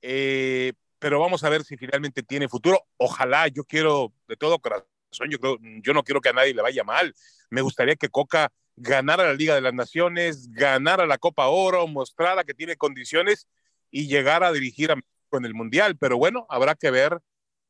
Eh, 0.02 0.72
pero 0.98 1.20
vamos 1.20 1.44
a 1.44 1.48
ver 1.48 1.64
si 1.64 1.76
finalmente 1.76 2.22
tiene 2.22 2.48
futuro. 2.48 2.82
Ojalá, 2.96 3.48
yo 3.48 3.64
quiero 3.64 4.12
de 4.26 4.36
todo 4.36 4.58
corazón, 4.58 4.86
yo, 5.30 5.38
creo, 5.38 5.58
yo 5.82 5.92
no 5.92 6.02
quiero 6.02 6.20
que 6.20 6.30
a 6.30 6.32
nadie 6.32 6.54
le 6.54 6.62
vaya 6.62 6.82
mal. 6.82 7.14
Me 7.50 7.60
gustaría 7.60 7.96
que 7.96 8.08
Coca 8.08 8.52
ganara 8.74 9.24
la 9.24 9.34
Liga 9.34 9.54
de 9.54 9.60
las 9.60 9.74
Naciones, 9.74 10.50
ganara 10.50 11.06
la 11.06 11.18
Copa 11.18 11.46
Oro, 11.46 11.86
mostrara 11.86 12.44
que 12.44 12.54
tiene 12.54 12.76
condiciones 12.76 13.46
y 13.90 14.08
llegar 14.08 14.42
a 14.42 14.52
dirigir 14.52 14.90
a 14.90 14.96
México 14.96 15.38
en 15.38 15.44
el 15.44 15.54
Mundial. 15.54 15.96
Pero 15.96 16.18
bueno, 16.18 16.46
habrá 16.48 16.74
que 16.74 16.90
ver 16.90 17.20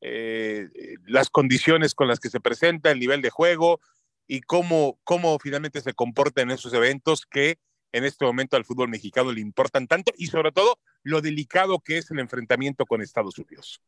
eh, 0.01 0.67
las 1.05 1.29
condiciones 1.29 1.93
con 1.93 2.07
las 2.07 2.19
que 2.19 2.29
se 2.29 2.39
presenta, 2.39 2.91
el 2.91 2.99
nivel 2.99 3.21
de 3.21 3.29
juego 3.29 3.79
y 4.27 4.41
cómo, 4.41 4.99
cómo 5.03 5.37
finalmente 5.39 5.81
se 5.81 5.93
comporta 5.93 6.41
en 6.41 6.51
esos 6.51 6.73
eventos 6.73 7.25
que 7.25 7.57
en 7.93 8.03
este 8.03 8.25
momento 8.25 8.57
al 8.57 8.65
fútbol 8.65 8.89
mexicano 8.89 9.31
le 9.31 9.41
importan 9.41 9.87
tanto 9.87 10.11
y 10.17 10.27
sobre 10.27 10.51
todo 10.51 10.77
lo 11.03 11.21
delicado 11.21 11.79
que 11.79 11.97
es 11.97 12.11
el 12.11 12.19
enfrentamiento 12.19 12.85
con 12.85 13.01
Estados 13.01 13.37
Unidos. 13.37 13.81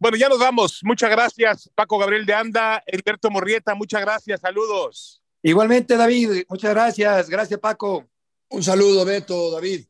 Bueno, 0.00 0.16
ya 0.16 0.28
nos 0.28 0.38
vamos. 0.38 0.80
Muchas 0.82 1.10
gracias, 1.10 1.70
Paco 1.74 1.98
Gabriel 1.98 2.26
de 2.26 2.34
Anda, 2.34 2.82
Heriberto 2.86 3.30
Morrieta, 3.30 3.74
muchas 3.74 4.00
gracias, 4.00 4.40
saludos. 4.40 5.22
Igualmente, 5.42 5.96
David, 5.96 6.44
muchas 6.48 6.72
gracias. 6.72 7.30
Gracias, 7.30 7.60
Paco. 7.60 8.04
Un 8.48 8.64
saludo, 8.64 9.04
Beto, 9.04 9.52
David. 9.52 9.86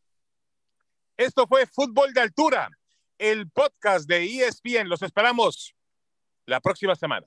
Esto 1.17 1.47
fue 1.47 1.67
Fútbol 1.67 2.13
de 2.13 2.21
Altura, 2.21 2.69
el 3.17 3.49
podcast 3.51 4.07
de 4.07 4.23
ESPN. 4.23 4.87
Los 4.87 5.01
esperamos 5.01 5.75
la 6.45 6.61
próxima 6.61 6.95
semana. 6.95 7.27